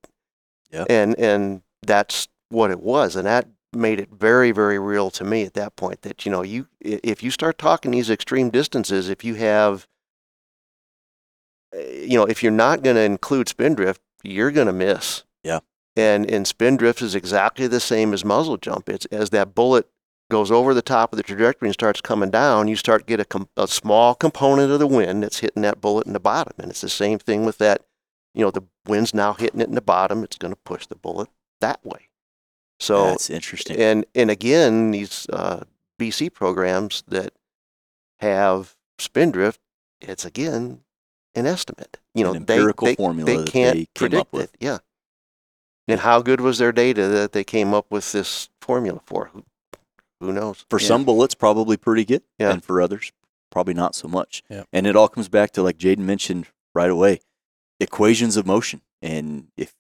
[0.72, 0.86] Yeah.
[0.90, 3.16] And, and that's what it was.
[3.16, 6.44] And that made it very, very real to me at that point that, you know,
[6.44, 9.88] you, if you start talking these extreme distances, if you have,
[11.74, 15.24] uh, you know, if you're not going to include spin drift, you're going to miss.
[15.96, 18.90] And and spin drift is exactly the same as muzzle jump.
[18.90, 19.88] It's as that bullet
[20.32, 23.26] goes over the top of the trajectory and starts coming down, you start get a,
[23.26, 26.72] com- a small component of the wind that's hitting that bullet in the bottom, and
[26.72, 27.84] it's the same thing with that.
[28.34, 30.24] You know, the wind's now hitting it in the bottom.
[30.24, 31.30] It's going to push the bullet
[31.62, 32.10] that way.
[32.80, 33.78] So That's interesting.
[33.78, 35.66] and and again, these uh,
[36.02, 37.34] BC programs that
[38.20, 39.60] have spin drift,
[40.02, 40.80] it's again
[41.36, 42.00] an estimate.
[42.16, 44.50] You know, An they- empirical they, formula they can't they predict it.
[44.60, 44.80] Yeah.
[45.88, 49.30] And how good was their data that they came up with this formula for?
[49.34, 49.44] Who,
[50.22, 50.66] who knows?
[50.70, 50.88] For Yeah.
[50.88, 52.52] some bullets, probably pretty good, Yeah.
[52.52, 53.12] and for others,
[53.52, 54.44] probably not so much.
[54.50, 54.68] Yep.
[54.72, 57.20] And it all comes back to like Jayden mentioned right away,
[57.80, 58.82] equations of motion.
[59.02, 59.76] And if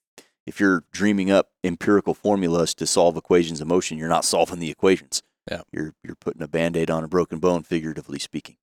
[0.46, 4.70] if you're dreaming up empirical formulas to solve equations of motion, you're not solving the
[4.70, 5.24] equations.
[5.50, 5.62] Yeah.
[5.72, 8.58] You're you're putting a band-aid on a broken bone, figuratively speaking.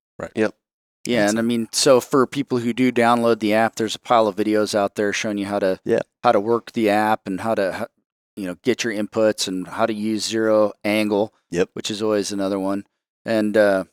[1.05, 4.27] Yeah, and I mean, so for people who do download the app, there's a pile
[4.27, 6.01] of videos out there showing you how to Yeah.
[6.23, 7.89] how to work the app and how to
[8.35, 11.33] you know get your inputs and how to use zero angle.
[11.49, 11.69] Yep.
[11.73, 12.85] Which is always another one,
[13.25, 13.85] and uh,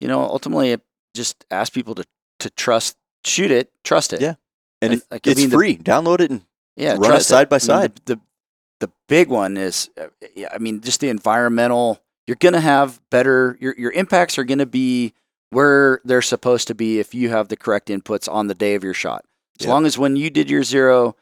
[0.00, 0.80] you know, ultimately, it
[1.14, 2.04] just ask people to
[2.38, 4.20] to trust, shoot it, trust it.
[4.22, 4.34] Yeah.
[4.82, 5.76] And, And, if, like, I it's mean, the- free.
[5.76, 6.40] Download it and
[6.76, 7.96] Yeah, Run it side by I mean, side.
[8.06, 8.20] The, the
[8.86, 10.06] the big one is, uh,
[10.50, 12.00] I mean, just the environmental.
[12.26, 13.58] You're gonna have better.
[13.60, 15.12] Your your impacts are gonna be
[15.50, 18.84] where they're supposed to be if you have the correct inputs on the day of
[18.84, 19.24] your shot.
[19.60, 19.72] As Yeah.
[19.72, 21.16] long as when you did your zero,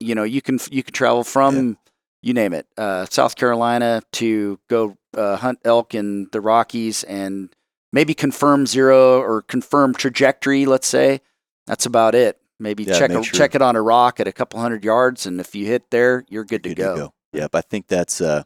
[0.00, 1.76] you know you can you can travel from
[2.22, 7.54] you name it, uh, South Carolina to go uh, hunt elk in the Rockies and
[7.92, 10.64] maybe confirm zero or confirm trajectory.
[10.66, 11.20] Let's say
[11.66, 12.38] that's about it.
[12.58, 15.26] Maybe Yeah, check a, sure- check it on a rock at a couple hundred yards,
[15.26, 17.12] and if you hit there, you're good to good go.
[17.32, 18.44] Yep, I think that's uh,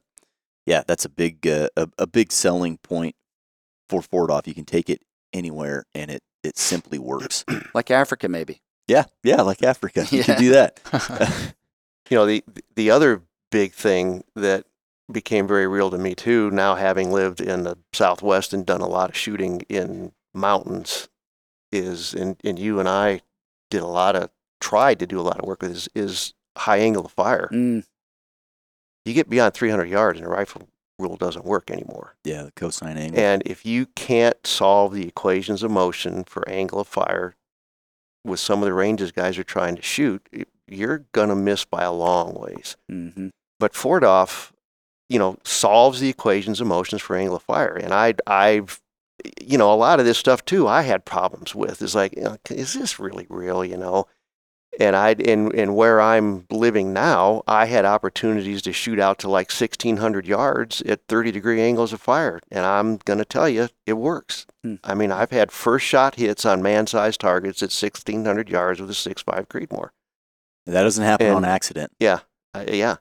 [0.67, 3.15] yeah, that's a big uh, a, a big selling point
[3.89, 4.47] for 4DOF.
[4.49, 5.01] You can take it
[5.33, 7.45] anywhere, and it it simply works.
[7.75, 8.61] Like Africa, maybe.
[8.89, 10.25] yeah, yeah, like Africa, you Yeah.
[10.25, 10.81] can do that.
[12.11, 12.43] You know, the
[12.75, 13.23] the other
[13.53, 14.65] big thing that
[15.13, 18.89] became very real to me too, now having lived in the Southwest and done a
[18.89, 21.09] lot of shooting in mountains,
[21.71, 23.21] is and, and you and I
[23.71, 26.79] did a lot of tried to do a lot of work with is, is high
[26.79, 27.49] angle of fire.
[27.53, 27.85] Mm,
[29.05, 30.69] You get beyond 300 yards and a rifle
[31.01, 32.15] rule doesn't work anymore.
[32.25, 33.19] yeah, the cosine angle.
[33.21, 37.35] And if you can't solve the equations of motion for angle of fire
[38.25, 40.29] with some of the ranges guys are trying to shoot,
[40.69, 42.77] you're going to miss by a long ways.
[42.89, 43.29] hmm
[43.59, 44.53] But 4DOF,
[45.09, 47.75] you know, solves the equations of motions for angle of fire.
[47.75, 48.81] And I, I've,
[49.41, 51.83] you know, a lot of this stuff too, I had problems with.
[51.83, 53.65] Is like, you know, is this really real?
[53.65, 54.07] You know,
[54.79, 59.29] and I, and and where I'm living now, I had opportunities to shoot out to
[59.29, 63.95] like 1,600 yards at 30 degree angles of fire, and I'm gonna tell you, it
[63.95, 64.47] works.
[64.63, 64.77] Hmm.
[64.85, 68.95] I mean, I've had first shot hits on man-sized targets at 1,600 yards with a
[68.95, 69.91] 6.5 Creedmoor.
[70.67, 71.93] that doesn't happen on and- accident.
[72.53, 72.97] Uh, yeah,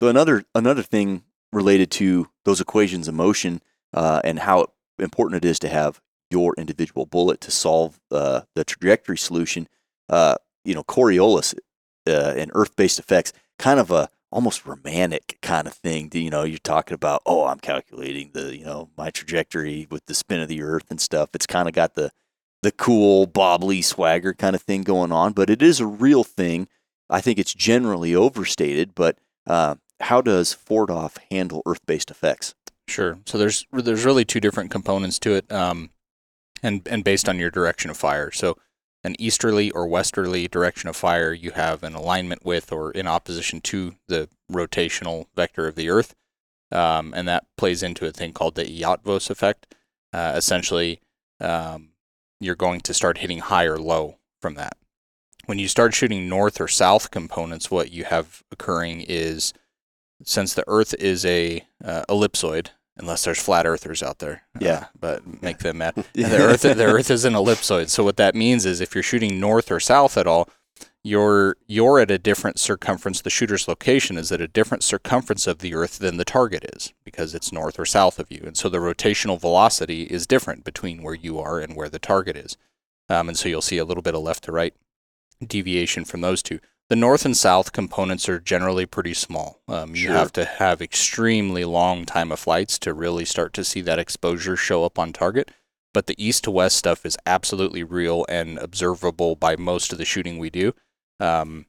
[0.00, 1.22] So another another thing
[1.52, 3.60] related to those equations of motion
[3.94, 4.66] uh, and how
[4.98, 6.00] important it is to have
[6.30, 9.68] your individual bullet to solve uh, the trajectory solution.
[10.08, 10.34] Uh,
[10.64, 11.54] you know, Coriolis
[12.06, 16.10] uh, and Earth-based effects, kind of a almost romantic kind of thing.
[16.12, 20.14] You know, you're talking about, oh, I'm calculating the you know my trajectory with the
[20.14, 21.30] spin of the Earth and stuff.
[21.34, 22.10] It's kind of got the
[22.62, 26.68] the cool bobbly swagger kind of thing going on, but it is a real thing.
[27.10, 32.54] I think it's generally overstated, but uh, how does 4DOF handle Earth-based effects?
[32.88, 33.18] Sure.
[33.26, 35.90] So there's there's really two different components to it, um,
[36.62, 38.30] and and based on your direction of fire.
[38.30, 38.56] So
[39.04, 43.60] an easterly or westerly direction of fire, you have an alignment with or in opposition
[43.60, 46.14] to the rotational vector of the Earth.
[46.70, 49.74] Um, and that plays into a thing called the Eötvös effect.
[50.12, 51.00] Uh, essentially,
[51.40, 51.90] um,
[52.40, 54.76] you're going to start hitting high or low from that.
[55.46, 59.52] When you start shooting north or south components, what you have occurring is
[60.24, 62.68] since the Earth is a uh, ellipsoid,
[63.02, 64.44] unless there's flat earthers out there.
[64.58, 64.70] Yeah.
[64.72, 65.94] Uh, but make them mad.
[66.14, 67.90] the Earth, the Earth is an ellipsoid.
[67.90, 70.48] So what that means is if you're shooting north or south at all,
[71.04, 73.20] you're you're at a different circumference.
[73.20, 76.94] The shooter's location is at a different circumference of the Earth than the target is
[77.04, 81.02] because it's north or south of you, and so the rotational velocity is different between
[81.02, 82.56] where you are and where the target is.
[83.08, 84.74] Um, and so you'll see a little bit of left to right
[85.44, 86.60] deviation from those two.
[86.92, 89.62] The north and south components are generally pretty small.
[89.66, 93.80] Um, you have to have extremely long time of flights to really start to see
[93.80, 95.52] that exposure show up on target.
[95.94, 100.04] But the east to west stuff is absolutely real and observable by most of the
[100.04, 100.74] shooting we do.
[101.18, 101.64] Um,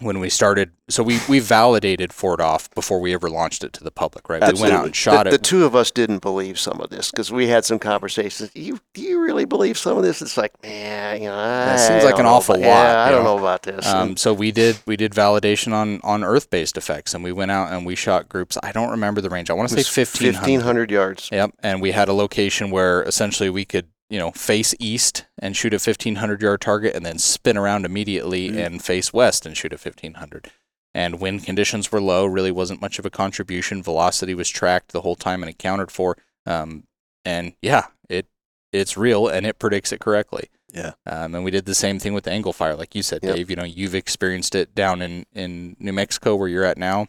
[0.00, 3.90] when we started, so we, we validated 4DOF before we ever launched it to the
[3.90, 4.40] public, right?
[4.54, 5.32] We went out and shot the, it.
[5.32, 8.50] the two of us didn't believe some of this because we had some conversations.
[8.54, 10.22] You do you really believe some of this?
[10.22, 13.24] It's like, man, you know, I seems like an awful about- lot, Yeah, I don't
[13.24, 13.36] know?
[13.36, 13.86] know about this.
[13.86, 17.50] Um, so we did we did validation on on Earth based effects, and we went
[17.50, 18.56] out and we shot groups.
[18.62, 19.50] I don't remember the range.
[19.50, 20.64] I want to say fifteen fifteen hundred.
[20.64, 21.28] hundred yards.
[21.32, 25.56] Yep, and we had a location where essentially we could you know face east and
[25.56, 28.66] shoot a fifteen hundred yard target, and then spin around immediately Mm.
[28.66, 30.50] and face west and shoot a fifteen hundred.
[30.94, 33.82] And wind conditions were low, really wasn't much of a contribution.
[33.82, 36.16] Velocity was tracked the whole time and accounted for.
[36.46, 36.84] Um,
[37.24, 38.26] and yeah, it
[38.72, 40.48] it's real and it predicts it correctly.
[40.72, 40.92] Yeah.
[41.06, 43.36] Um, and we did the same thing with the angle fire, like you said, Yep.
[43.36, 43.50] Dave.
[43.50, 47.06] You know, you've experienced it down in, in New Mexico where you're at now.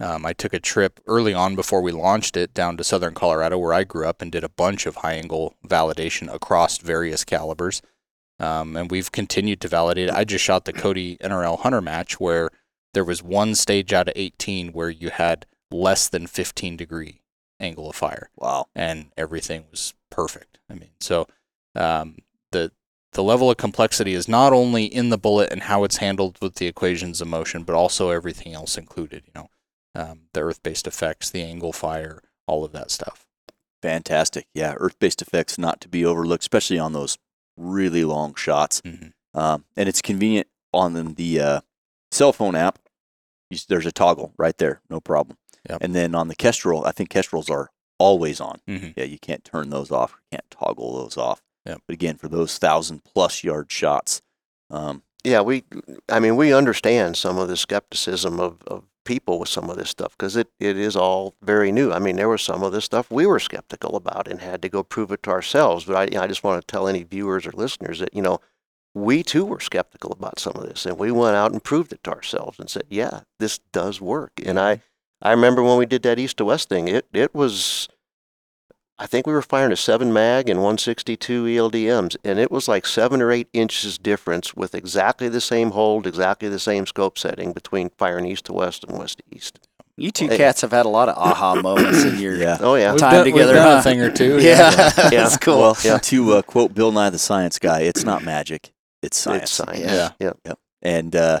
[0.00, 3.58] Um, I took a trip early on before we launched it down to southern Colorado,
[3.58, 7.82] where I grew up, and did a bunch of high angle validation across various calibers.
[8.38, 10.08] Um, and we've continued to validate.
[10.10, 12.48] I just shot the Cody NRL Hunter match where
[12.94, 17.20] there was one stage out of 18 where you had less than 15 degree
[17.60, 18.66] angle of fire Wow.
[18.74, 20.58] and everything was perfect.
[20.70, 21.26] I mean, so
[21.74, 22.16] um,
[22.50, 22.72] the
[23.12, 26.54] the level of complexity is not only in the bullet and how it's handled with
[26.54, 29.24] the equations of motion, but also everything else included.
[29.26, 29.50] You know,
[29.94, 33.26] um, the earth-based effects, the angle fire, all of that stuff.
[33.82, 34.46] Fantastic.
[34.54, 34.74] Yeah.
[34.76, 37.18] Earth based effects not to be overlooked, especially on those
[37.56, 38.80] really long shots.
[38.82, 39.12] Mhm.
[39.34, 41.60] Um, and it's convenient on the, uh,
[42.10, 42.78] cell phone app.
[43.68, 45.38] There's a toggle right there, no problem.
[45.68, 45.78] Yep.
[45.82, 48.60] And then on the Kestrel, I think Kestrels are always on.
[48.68, 48.94] Mhm.
[48.96, 50.12] Yeah, you can't turn those off.
[50.30, 51.42] You can't toggle those off.
[51.66, 51.82] Yep.
[51.86, 54.22] But again, for those thousand plus yard shots,
[54.70, 55.64] um, Yeah, we.
[56.08, 59.90] I mean, we understand some of the skepticism of, of people with some of this
[59.90, 61.92] stuff because it, it is all very new.
[61.92, 64.68] I mean, there was some of this stuff we were skeptical about and had to
[64.68, 65.84] go prove it to ourselves.
[65.84, 68.22] But I, you know, I just want to tell any viewers or listeners that you
[68.22, 68.40] know,
[68.94, 72.02] we too were skeptical about some of this, and we went out and proved it
[72.04, 74.32] to ourselves and said, yeah, this does work.
[74.44, 75.28] And I, mm-hmm.
[75.28, 76.88] I remember when we did that east to west thing.
[76.88, 77.88] It it was.
[79.02, 82.84] I think we were firing a seven mag and 162 ELDMs, and it was like
[82.84, 87.52] seven or eight inches difference with exactly the same hold, exactly the same scope setting
[87.54, 89.58] between firing east to west and west to east.
[89.96, 90.36] You two Hey.
[90.36, 92.58] cats have had a lot of aha moments in your yeah.
[92.60, 93.54] Oh yeah, We've time done- we've together.
[93.54, 94.90] done a thing or two, Yeah, yeah.
[95.10, 95.58] that's cool.
[95.60, 95.96] Well, Yeah.
[95.98, 98.70] to uh, quote Bill Nye the Science Guy, it's not magic,
[99.02, 99.44] it's science.
[99.44, 100.12] it's science.
[100.20, 100.32] Yeah.
[100.44, 100.52] yeah.
[100.82, 101.40] And uh,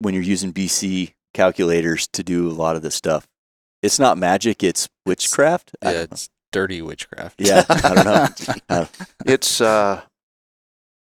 [0.00, 3.28] when you're using BC calculators to do a lot of this stuff,
[3.80, 5.70] it's not magic, it's witchcraft.
[5.82, 7.36] I Yeah, it's dirty witchcraft.
[7.40, 8.88] yeah, I don't know.
[9.26, 10.02] It's uh,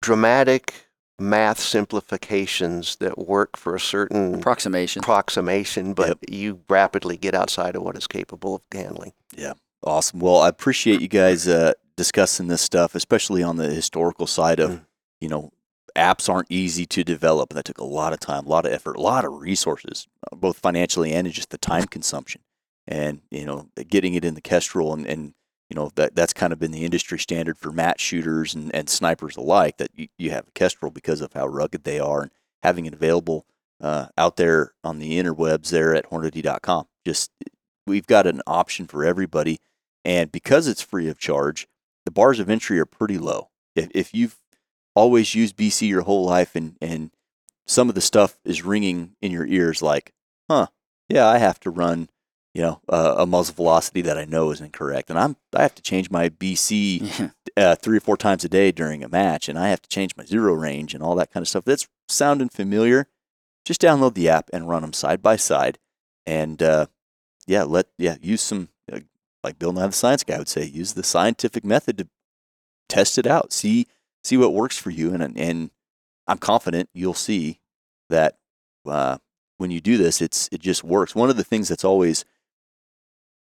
[0.01, 0.73] dramatic
[1.17, 5.01] math simplifications that work for a certain Approximation.
[5.01, 9.13] approximation, but you rapidly get outside of what it's capable of handling.
[9.35, 9.53] Yeah.
[9.83, 10.19] Awesome.
[10.19, 14.71] Well, I appreciate you guys uh, discussing this stuff, especially on the historical side of,
[14.71, 14.85] Mm.
[15.21, 15.51] you know,
[15.95, 17.51] apps aren't easy to develop.
[17.53, 20.35] That took a lot of time, a lot of effort, a lot of resources, uh,
[20.35, 22.41] both financially and in just the time consumption.
[22.87, 25.33] And, you know, getting it in the Kestrel and, and
[25.69, 28.89] you know, that that's kind of been the industry standard for match shooters and, and
[28.89, 32.31] snipers alike that you, you have a Kestrel because of how rugged they are and
[32.61, 33.45] having it available
[33.81, 36.85] uh, out there on the interwebs there at hornady.com.
[37.05, 37.31] Just,
[37.87, 39.59] we've got an option for everybody.
[40.03, 41.67] And because it's free of charge,
[42.05, 43.49] the bars of entry are pretty low.
[43.75, 44.37] If, if you've
[44.93, 47.11] always used BC your whole life and, and
[47.67, 50.13] some of the stuff is ringing in your ears like,
[50.49, 50.67] huh,
[51.09, 52.09] yeah, I have to run,
[52.55, 55.09] you know, uh, a muzzle velocity that I know is incorrect.
[55.09, 58.71] And I'm, I have to change my BC uh, three or four times a day
[58.71, 61.43] during a match, and I have to change my zero range and all that kind
[61.43, 61.65] of stuff.
[61.65, 63.07] That's sounding familiar.
[63.65, 65.79] Just download the app and run them side by side,
[66.25, 66.85] and uh,
[67.45, 68.99] yeah, let yeah use some uh,
[69.43, 72.07] like Bill Nye the Science Guy would say, use the scientific method to
[72.87, 73.51] test it out.
[73.51, 73.87] See
[74.23, 75.71] see what works for you, and and
[76.25, 77.59] I'm confident you'll see
[78.09, 78.37] that
[78.85, 79.17] uh,
[79.57, 81.15] when you do this, it's it just works.
[81.15, 82.23] One of the things that's always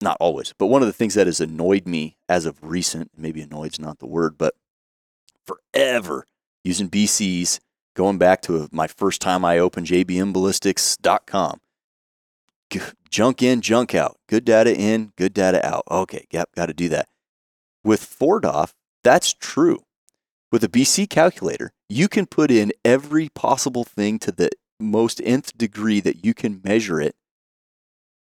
[0.02, 3.42] not always, but one of the things that has annoyed me as of recent, maybe
[3.42, 4.56] annoyed's not the word, but
[5.46, 6.26] forever
[6.64, 7.60] using BCs,
[7.96, 11.60] going back to my first time I opened jbmballistics.com.
[12.70, 12.80] G-
[13.10, 14.18] Junk in, junk out.
[14.28, 15.84] Good data in, good data out.
[15.90, 17.08] Okay, yep, got to do that.
[17.84, 18.74] With 4DOF,
[19.04, 19.84] that's true.
[20.52, 25.58] With a BC calculator, you can put in every possible thing to the most nth
[25.58, 27.16] degree that you can measure it,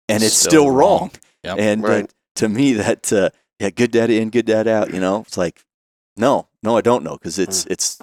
[0.09, 0.99] and it's Still still, wrong.
[1.01, 1.11] wrong.
[1.57, 1.59] Yep.
[1.59, 2.15] And uh, Right.
[2.37, 4.93] to me, that uh, yeah, good data in, good data out.
[4.95, 5.65] You know, it's like
[6.17, 7.99] no, no, I don't know because it's it's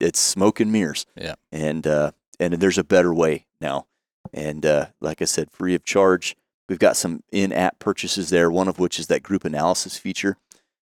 [0.00, 1.06] it's smoke and mirrors.
[1.16, 1.34] Yeah.
[1.52, 3.86] and uh, and there's a better way now.
[4.32, 6.36] And uh, like I said, free of charge.
[6.68, 8.50] We've got some in-app purchases there.
[8.50, 10.36] One of which is that group analysis feature.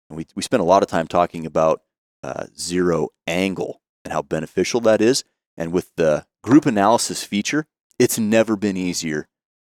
[0.08, 1.82] And we we spent a lot of time talking about
[2.22, 5.24] uh, zero angle and how beneficial that is.
[5.56, 7.66] And with the group analysis feature,
[7.98, 9.26] it's never been easier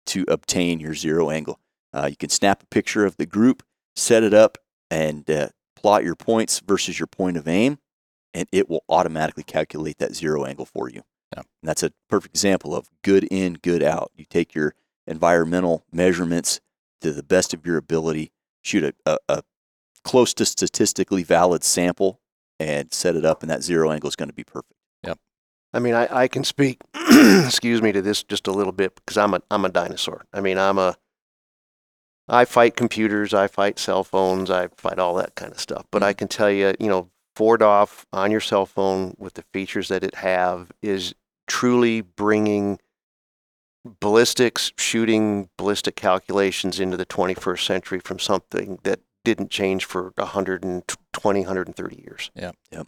[0.07, 1.59] to obtain your zero angle.
[1.93, 3.63] Uh, you can snap a picture of the group,
[3.95, 4.57] set it up,
[4.91, 7.79] and uh, plot your points versus your point of aim,
[8.33, 11.01] and it will automatically calculate that zero angle for you.
[11.35, 11.43] Yeah.
[11.61, 14.11] And that's a perfect example of good in, good out.
[14.15, 14.73] You take your
[15.07, 16.59] environmental measurements
[17.01, 18.31] to the best of your ability,
[18.61, 19.43] shoot a, a, a
[20.03, 22.19] close to statistically valid sample,
[22.59, 24.73] and set it up, and that zero angle is going to be perfect.
[25.03, 25.13] Yeah.
[25.73, 29.17] I mean, I, I can speak, excuse me, to this just a little bit because
[29.17, 30.25] I'm a I'm a dinosaur.
[30.33, 30.95] I mean, I'm a
[32.30, 35.86] I fight computers, I fight cell phones, I fight all that kind of stuff.
[35.91, 36.17] But I mm.
[36.17, 40.15] can tell you, you know, 4DOF on your cell phone with the features that it
[40.15, 41.15] have is
[41.47, 42.80] truly bringing
[43.99, 51.39] ballistics, shooting ballistic calculations into the 21st century from something that didn't change for 120,
[51.39, 52.32] 130 years.
[52.36, 52.51] Yeah.
[52.71, 52.88] Yep.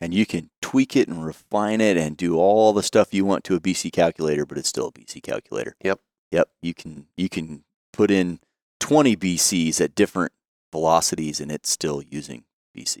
[0.00, 3.44] And you can tweak it and refine it and do all the stuff you want
[3.44, 5.74] to a BC calculator, but it's still a BC calculator.
[5.82, 6.00] Yep.
[6.32, 6.48] Yep.
[6.60, 8.40] You can you can put in
[8.80, 10.32] 20 BCs at different
[10.72, 12.44] velocities and it's still using
[12.76, 12.98] BC.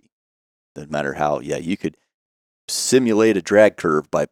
[0.74, 1.40] Doesn't matter how.
[1.40, 1.96] Yeah, you could
[2.68, 4.26] simulate a drag curve by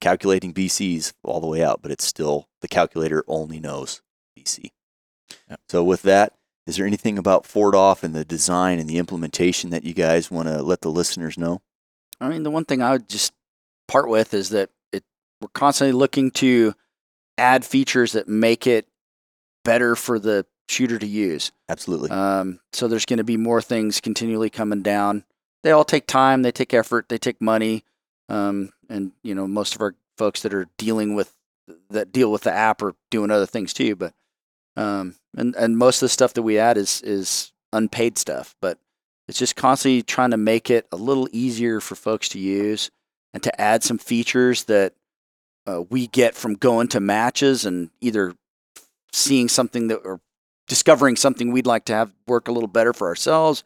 [0.00, 4.02] calculating BCs all the way out, but it's still the calculator only knows
[4.38, 4.70] BC.
[5.50, 5.60] Yep.
[5.68, 6.34] So with that,
[6.66, 10.48] is there anything about 4DOF and the design and the implementation that you guys want
[10.48, 11.62] to let the listeners know?
[12.20, 13.32] I mean, the one thing I would just
[13.86, 15.04] part with is that it
[15.40, 16.74] we're constantly looking to
[17.38, 18.86] add features that make it
[19.64, 21.52] better for the shooter to use.
[21.68, 22.10] Absolutely.
[22.10, 25.24] Um, so there's going to be more things continually coming down.
[25.62, 27.84] They all take time, they take effort, they take money,
[28.28, 31.34] um, and you know most of our folks that are dealing with
[31.90, 33.96] that deal with the app are doing other things too.
[33.96, 34.14] But
[34.76, 38.78] um, and and most of the stuff that we add is is unpaid stuff, but
[39.26, 42.90] it's just constantly trying to make it a little easier for folks to use
[43.34, 44.94] and to add some features that
[45.66, 48.34] uh, we get from going to matches and either
[49.12, 50.20] seeing something that or
[50.68, 53.64] discovering something we'd like to have work a little better for ourselves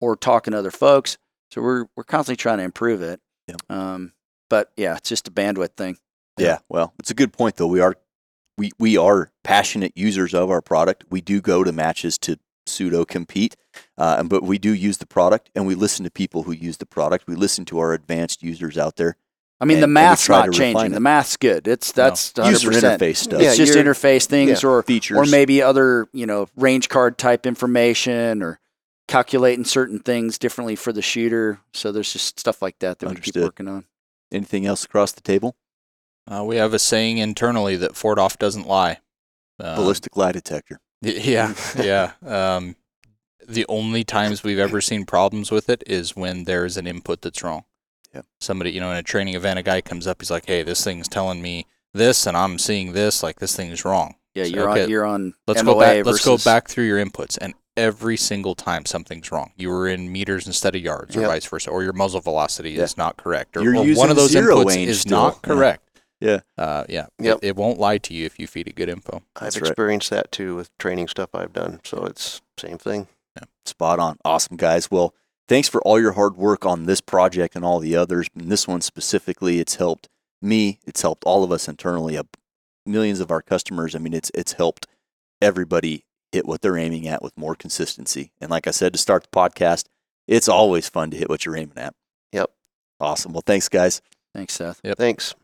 [0.00, 1.16] or talking to other folks.
[1.50, 3.20] So we're we're constantly trying to improve it.
[3.46, 3.56] Yeah.
[3.68, 4.12] Um,
[4.48, 5.98] but yeah, it's just a bandwidth thing.
[6.38, 7.66] Yeah, well, it's a good point though.
[7.66, 7.96] We are
[8.56, 11.04] we we are passionate users of our product.
[11.10, 13.56] We do go to matches to pseudo compete,
[13.98, 16.76] uh, and- but we do use the product, and we listen to people who use
[16.76, 17.26] the product.
[17.26, 19.16] We listen to our advanced users out there.
[19.60, 20.86] I mean, And- the math's not changing.
[20.86, 20.94] it.
[20.94, 21.68] The math's good.
[21.68, 22.98] It's that's User 100%.
[22.98, 26.88] interface stuff, Yeah, It's just interface things or features, or maybe other you know range
[26.88, 28.58] card type information or
[29.06, 31.60] calculating certain things differently for the shooter.
[31.74, 33.34] So there's just stuff like that that we Understood.
[33.34, 33.84] keep working on.
[34.32, 35.56] anything else across the table.
[36.30, 38.98] Uh, we have a saying internally that 4DOF doesn't lie.
[39.58, 40.78] Um, Ballistic lie detector.
[41.02, 42.12] Yeah, yeah.
[42.24, 42.76] Um,
[43.48, 47.42] the only times we've ever seen problems with it is when there's an input that's
[47.42, 47.64] wrong.
[48.14, 48.26] Yep.
[48.40, 50.82] Somebody, you know, in a training event, a guy comes up, he's like, "Hey, this
[50.82, 53.22] thing's telling me this, and I'm seeing this.
[53.22, 56.06] Like this thing's wrong." Yeah, So, you're okay, on you're on Let's MOA go back.
[56.06, 59.52] Let's go back through your inputs, and every single time something's wrong.
[59.56, 61.30] You were in meters instead of yards, or Yep.
[61.30, 62.82] vice versa, or your muzzle velocity Yeah.
[62.82, 65.18] is not correct, or, You're or one of those zero inputs is still.
[65.18, 65.84] not correct.
[66.20, 66.40] Yeah.
[66.58, 67.06] Uh, yeah.
[67.18, 67.38] Yep.
[67.42, 69.22] It, it won't lie to you if you feed it good info.
[69.36, 69.68] I've That's right.
[69.68, 71.80] experienced that too with training stuff I've done.
[71.84, 73.06] So it's same thing.
[73.36, 73.44] Yeah.
[73.64, 74.18] Spot on.
[74.24, 74.90] Awesome, guys.
[74.90, 75.14] Well,
[75.50, 78.28] thanks for all your hard work on this project and all the others.
[78.38, 80.08] And this one specifically, it's helped
[80.40, 80.78] me.
[80.86, 82.16] It's helped all of us internally.
[82.16, 82.22] uh,
[82.86, 83.94] Millions of our customers.
[83.94, 84.86] I mean, it's it's helped
[85.42, 88.30] everybody hit what they're aiming at with more consistency.
[88.40, 89.84] And like I said to start the podcast,
[90.26, 91.94] it's always fun to hit what you're aiming at.
[92.32, 92.50] Yep.
[92.98, 93.32] Awesome.
[93.32, 94.00] Well, thanks, guys.
[94.34, 94.80] Thanks, Seth.
[94.84, 94.96] Yep.
[94.96, 95.34] Thanks.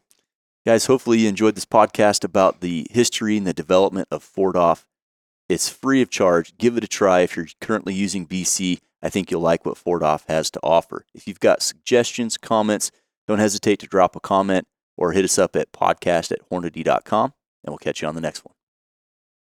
[0.65, 4.85] Guys, hopefully you enjoyed this podcast about the history and the development of 4DOF.
[5.49, 6.57] It's free of charge.
[6.57, 8.81] Give it a try if you're currently using BC.
[9.07, 11.07] I think you'll like what 4DOF has to offer.
[11.15, 12.91] If you've got suggestions, comments,
[13.29, 17.33] don't hesitate to drop a comment or hit us up at podcast at hornady.com,
[17.63, 18.55] and we'll catch you on the next one.